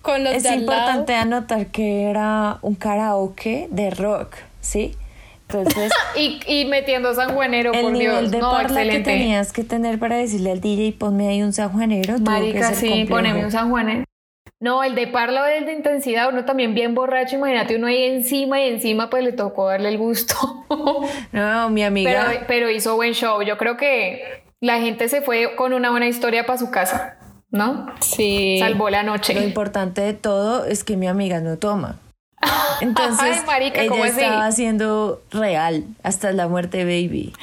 [0.01, 4.97] con los es importante anotar que era un karaoke de rock, ¿sí?
[5.49, 8.31] Entonces, y, y metiendo sanjuanero, el por nivel Dios.
[8.31, 9.11] de no, parla excelente.
[9.11, 12.19] que tenías que tener para decirle al DJ, ponme ahí un sanjuanero.
[12.19, 13.09] Marica, sí, complejo.
[13.09, 14.03] poneme un sanjuanero.
[14.61, 18.03] No, el de parla o el de intensidad, uno también bien borracho, imagínate uno ahí
[18.03, 20.35] encima y encima pues le tocó darle el gusto.
[21.31, 22.25] no, mi amiga.
[22.27, 23.41] Pero, pero hizo buen show.
[23.41, 27.15] Yo creo que la gente se fue con una buena historia para su casa.
[27.51, 27.87] ¿no?
[27.99, 28.57] Sí.
[28.59, 29.33] Salvó la Lo noche.
[29.43, 31.97] importante de todo es que mi amiga no toma.
[32.81, 34.21] Entonces, Ay, marica, ¿cómo ella así?
[34.23, 37.33] estaba siendo real hasta la muerte de Baby.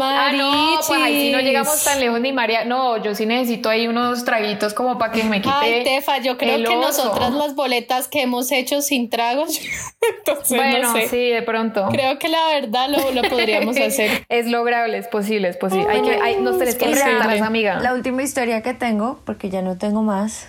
[0.00, 1.44] Ah, no, pues ahí sí no Marichis.
[1.44, 2.64] llegamos tan lejos ni María.
[2.64, 5.54] No, yo sí necesito ahí unos traguitos como para que me quite.
[5.54, 7.04] Ay, Tefa, yo creo el que oso.
[7.04, 9.60] nosotras las boletas que hemos hecho sin tragos,
[10.18, 11.08] entonces Bueno, no sé.
[11.08, 11.88] sí, de pronto.
[11.90, 14.24] Creo que la verdad lo, lo podríamos hacer.
[14.30, 15.86] es lograble, es posible, es posible.
[15.90, 17.78] Hay que, hay, nos tenés que esa amiga.
[17.80, 20.46] La última historia que tengo, porque ya no tengo más,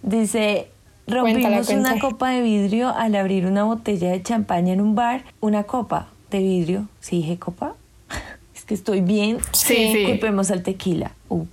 [0.00, 0.70] dice,
[1.08, 5.22] rompimos Cuéntala, una copa de vidrio al abrir una botella de champaña en un bar.
[5.40, 6.88] Una copa de vidrio.
[7.00, 7.74] ¿Sí dije copa?
[8.54, 9.38] Es que estoy bien.
[9.52, 10.04] Sí, sí.
[10.04, 11.12] Culpemos al tequila.
[11.28, 11.48] Up.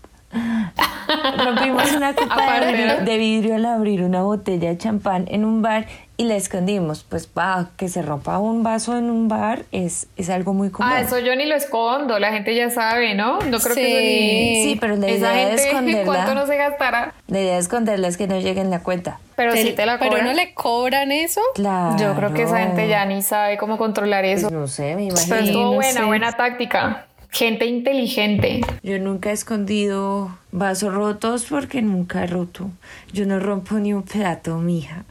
[1.37, 5.61] Rompimos una copa de vidrio, de vidrio al abrir una botella de champán en un
[5.61, 5.87] bar
[6.17, 7.03] y la escondimos.
[7.07, 10.91] Pues va, que se rompa un vaso en un bar es, es algo muy común.
[10.93, 13.39] Ah, eso yo ni lo escondo, la gente ya sabe, ¿no?
[13.41, 14.63] No creo que eso ni...
[14.71, 16.05] Sí, pero la Esa idea de gente, esconderla.
[16.05, 17.13] ¿cuánto no se gastará?
[17.27, 19.19] La idea de esconderla es que no llegue en la cuenta.
[19.35, 20.25] Pero Te- si te la pero cobran.
[20.27, 21.41] no le cobran eso.
[21.55, 21.97] Claro.
[21.97, 24.47] Yo creo que esa gente ya ni sabe cómo controlar eso.
[24.47, 25.37] Pues no sé, me Pero imagino.
[25.37, 26.03] Sí, estuvo no buena, sé.
[26.05, 27.05] buena táctica.
[27.31, 28.61] Gente inteligente.
[28.81, 32.69] Yo nunca he escondido vasos rotos porque nunca he roto.
[33.11, 35.03] Yo no rompo ni un plato, mija.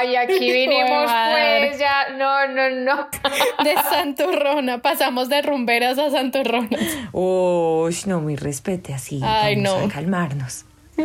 [0.00, 2.08] Ay, aquí vinimos pues ya.
[2.16, 3.08] No, no, no.
[3.64, 4.80] De Santurrona.
[4.82, 6.68] Pasamos de rumberas a Santurrona.
[7.12, 9.20] Oh, no, mi respete así.
[9.22, 9.86] Ay, Vamos no.
[9.86, 10.64] a calmarnos.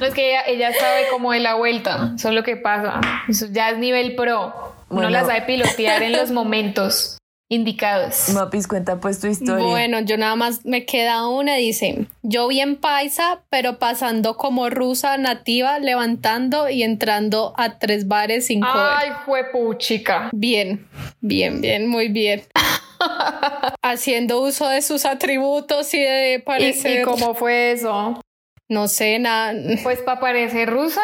[0.00, 2.12] No es que ella, ella sabe cómo es la vuelta.
[2.16, 3.00] Eso es lo que pasa.
[3.28, 4.46] Eso ya es nivel pro.
[4.90, 5.10] Uno Bueno.
[5.10, 8.28] la sabe pilotear en los momentos indicados.
[8.34, 9.64] Mapis, cuenta pues tu historia.
[9.64, 11.56] Bueno, yo nada más me queda una.
[11.56, 18.46] Dice: Yo bien paisa, pero pasando como rusa nativa, levantando y entrando a tres bares
[18.46, 18.74] sin cover.
[18.76, 20.30] Ay, juepuchica.
[20.32, 20.86] Bien,
[21.20, 22.42] bien, bien, muy bien.
[23.82, 27.00] Haciendo uso de sus atributos y de ¿Y, parecer.
[27.00, 28.20] ¿Y cómo fue eso?
[28.68, 29.54] No sé, nada.
[29.82, 31.00] Pues para parecer rusa.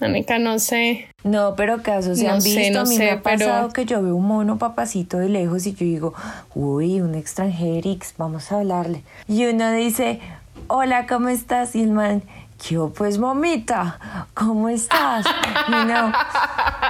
[0.00, 1.08] Mónica, no sé.
[1.24, 2.74] No, pero casos se No han sé, visto.
[2.74, 5.28] no a mí me sé, ha pasado pero- que yo veo un mono papacito de
[5.28, 6.14] lejos y yo digo,
[6.54, 9.02] uy, un extranjerix, vamos a hablarle.
[9.26, 10.20] Y uno dice,
[10.68, 11.74] hola, ¿cómo estás?
[11.74, 12.22] Y el man,
[12.68, 15.26] yo, pues, momita, ¿cómo estás?
[15.68, 16.12] Y uno,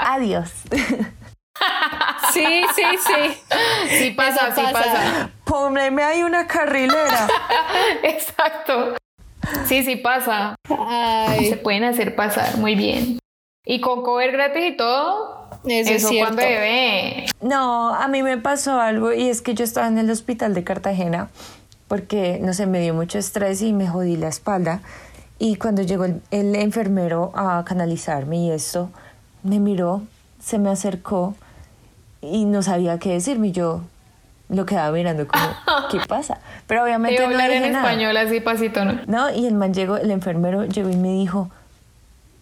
[0.07, 0.51] adiós.
[2.33, 2.45] Sí,
[2.77, 3.41] sí, sí.
[3.99, 4.79] Sí pasa, Eso sí pasa.
[4.93, 5.31] pasa.
[5.45, 7.27] Pónmeme ahí una carrilera.
[8.05, 8.95] Exacto.
[9.67, 10.55] Sí, sí pasa.
[10.67, 13.19] Se Ay, pueden hacer pasar muy bien.
[13.65, 15.49] Y con cover gratis y todo.
[15.65, 16.35] Eso es cierto.
[16.35, 17.27] cuando bebé.
[17.41, 20.65] No, a mí me pasó algo y es que yo estaba en el hospital de
[20.65, 21.29] Cartagena
[21.89, 24.81] porque, no sé, me dio mucho estrés y me jodí la espalda.
[25.39, 28.91] Y cuando llegó el, el enfermero a canalizarme y esto,
[29.43, 30.03] me miró,
[30.41, 31.35] se me acercó
[32.21, 33.49] y no sabía qué decirme.
[33.49, 33.83] Y yo
[34.49, 35.45] lo quedaba mirando como,
[35.91, 36.39] ¿qué pasa?
[36.67, 37.85] Pero obviamente Te no hablar dije en nada.
[37.91, 39.01] español así pasito, ¿no?
[39.07, 41.51] No, y el man llegó, el enfermero llegó y me dijo,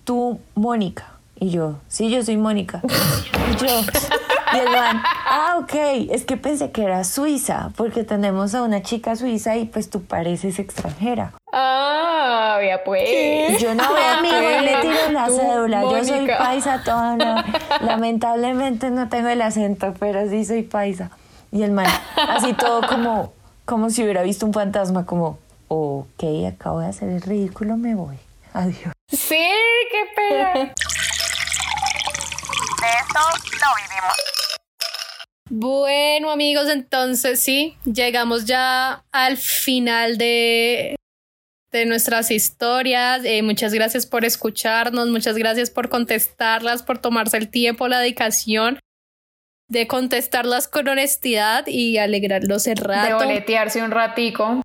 [0.05, 1.05] tú, Mónica.
[1.39, 2.81] Y yo, sí, yo soy Mónica.
[2.83, 3.81] Y yo,
[4.55, 5.75] y el man, ah, ok,
[6.11, 10.03] es que pensé que era suiza, porque tenemos a una chica suiza y pues tú
[10.03, 11.33] pareces extranjera.
[11.53, 13.61] Ah, ya pues.
[13.61, 17.43] Yo, no, amigo, y le tiro la Tú, cédula, yo soy paisa toda, no.
[17.87, 21.11] Lamentablemente no tengo el acento, pero sí soy paisa.
[21.53, 21.87] Y el man,
[22.17, 23.33] así todo como,
[23.65, 25.39] como si hubiera visto un fantasma, como,
[25.69, 28.17] ok, acabo de hacer el ridículo, me voy.
[28.53, 28.93] Adiós.
[29.09, 29.49] Sí,
[29.91, 30.75] qué pena.
[35.49, 40.97] Bueno, amigos, entonces sí, llegamos ya al final de,
[41.71, 43.23] de nuestras historias.
[43.25, 48.81] Eh, muchas gracias por escucharnos, muchas gracias por contestarlas, por tomarse el tiempo, la dedicación
[49.69, 53.17] de contestarlas con honestidad y alegrarlos el De rato.
[53.17, 54.63] boletearse un ratico.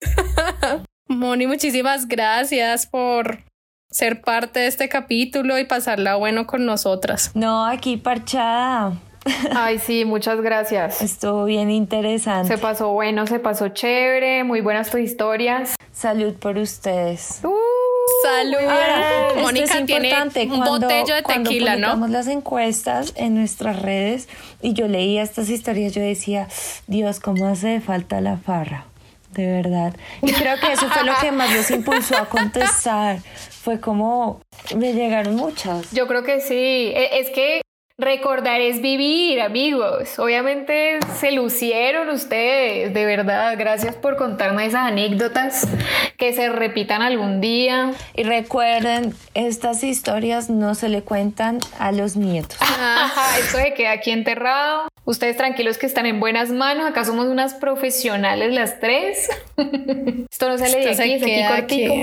[1.08, 3.44] Moni, muchísimas gracias por
[3.90, 7.30] ser parte de este capítulo y pasarla bueno con nosotras.
[7.34, 8.92] No, aquí parchada.
[9.54, 11.02] Ay, sí, muchas gracias.
[11.02, 12.48] Estuvo bien interesante.
[12.48, 15.76] Se pasó bueno, se pasó chévere, muy buenas tus historias.
[15.92, 17.40] Salud por ustedes.
[17.44, 17.50] Uh,
[18.22, 18.58] Salud.
[18.68, 21.78] Ahora, esto Mónica es tiene importante, un cuando- botello de cuando tequila, ¿no?
[21.88, 24.28] publicamos las encuestas en nuestras redes
[24.60, 26.48] y yo leía estas historias, yo decía,
[26.86, 28.86] Dios, cómo hace falta la farra,
[29.32, 29.94] de verdad.
[30.20, 33.18] Y creo que eso fue lo que más los impulsó a contestar.
[33.62, 34.40] Fue como,
[34.76, 35.90] me llegaron muchas.
[35.92, 36.54] Yo creo que sí.
[36.94, 37.62] E- Es que
[38.02, 40.18] recordar es vivir, amigos.
[40.18, 43.54] Obviamente se lucieron ustedes, de verdad.
[43.56, 45.66] Gracias por contarnos esas anécdotas
[46.18, 47.92] que se repitan algún día.
[48.14, 52.58] Y recuerden, estas historias no se le cuentan a los nietos.
[52.60, 54.88] Ajá, esto se queda aquí enterrado.
[55.04, 56.84] Ustedes tranquilos que están en buenas manos.
[56.86, 59.28] Acá somos unas profesionales las tres.
[60.30, 61.94] Esto no sale de aquí, es aquí cortico.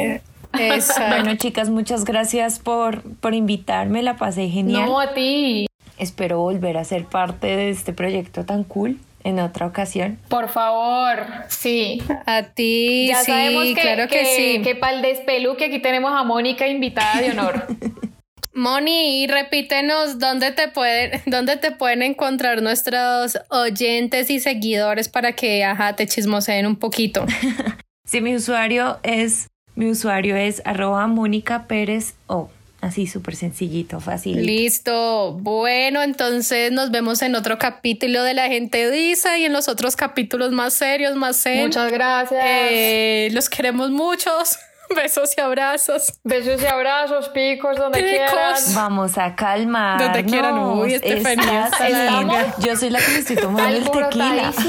[1.09, 4.01] Bueno, chicas, muchas gracias por, por invitarme.
[4.01, 4.85] La pasé genial.
[4.85, 5.67] No, a ti.
[5.99, 10.17] Espero volver a ser parte de este proyecto tan cool en otra ocasión.
[10.29, 12.01] Por favor, sí.
[12.25, 14.61] A ti, ya sí, sabemos que, claro que, sí.
[14.63, 17.67] Que para el despeluque aquí tenemos a Mónica invitada de honor.
[18.53, 25.33] Moni, y repítenos dónde te pueden, dónde te pueden encontrar nuestros oyentes y seguidores para
[25.33, 27.25] que ajá, te chismoseen un poquito.
[28.05, 32.49] sí, mi usuario es, mi usuario es arroba Mónica Pérez O.
[32.82, 34.45] Así súper sencillito, fácil.
[34.45, 35.34] Listo.
[35.34, 39.97] Bueno, entonces nos vemos en otro capítulo de La Gente Dice y en los otros
[39.97, 41.67] capítulos más serios, más serios.
[41.67, 42.41] Muchas gracias.
[42.41, 44.57] Eh, los queremos muchos.
[44.95, 46.19] Besos y abrazos.
[46.23, 48.55] Besos y abrazos, picos, donde quieran.
[48.73, 49.99] Vamos a calmar.
[49.99, 50.57] Donde quieran.
[50.57, 51.69] Uy, Estefanía.
[52.59, 54.53] Yo soy la que me estoy tomando el tequila.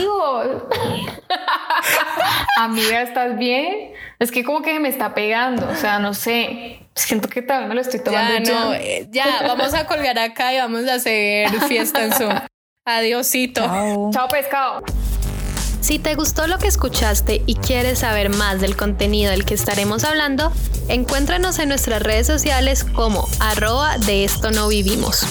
[2.57, 3.93] Amiga, ¿estás bien?
[4.19, 6.81] Es que como que me está pegando, o sea, no sé.
[6.95, 8.51] Siento que también me lo estoy tomando.
[8.51, 12.35] Ya, no, eh, ya, vamos a colgar acá y vamos a hacer fiesta en Zoom.
[12.85, 13.63] Adiosito.
[14.13, 14.83] Chao pescado.
[15.81, 20.05] Si te gustó lo que escuchaste y quieres saber más del contenido del que estaremos
[20.05, 20.53] hablando,
[20.89, 25.25] encuéntranos en nuestras redes sociales como arroba de esto no vivimos.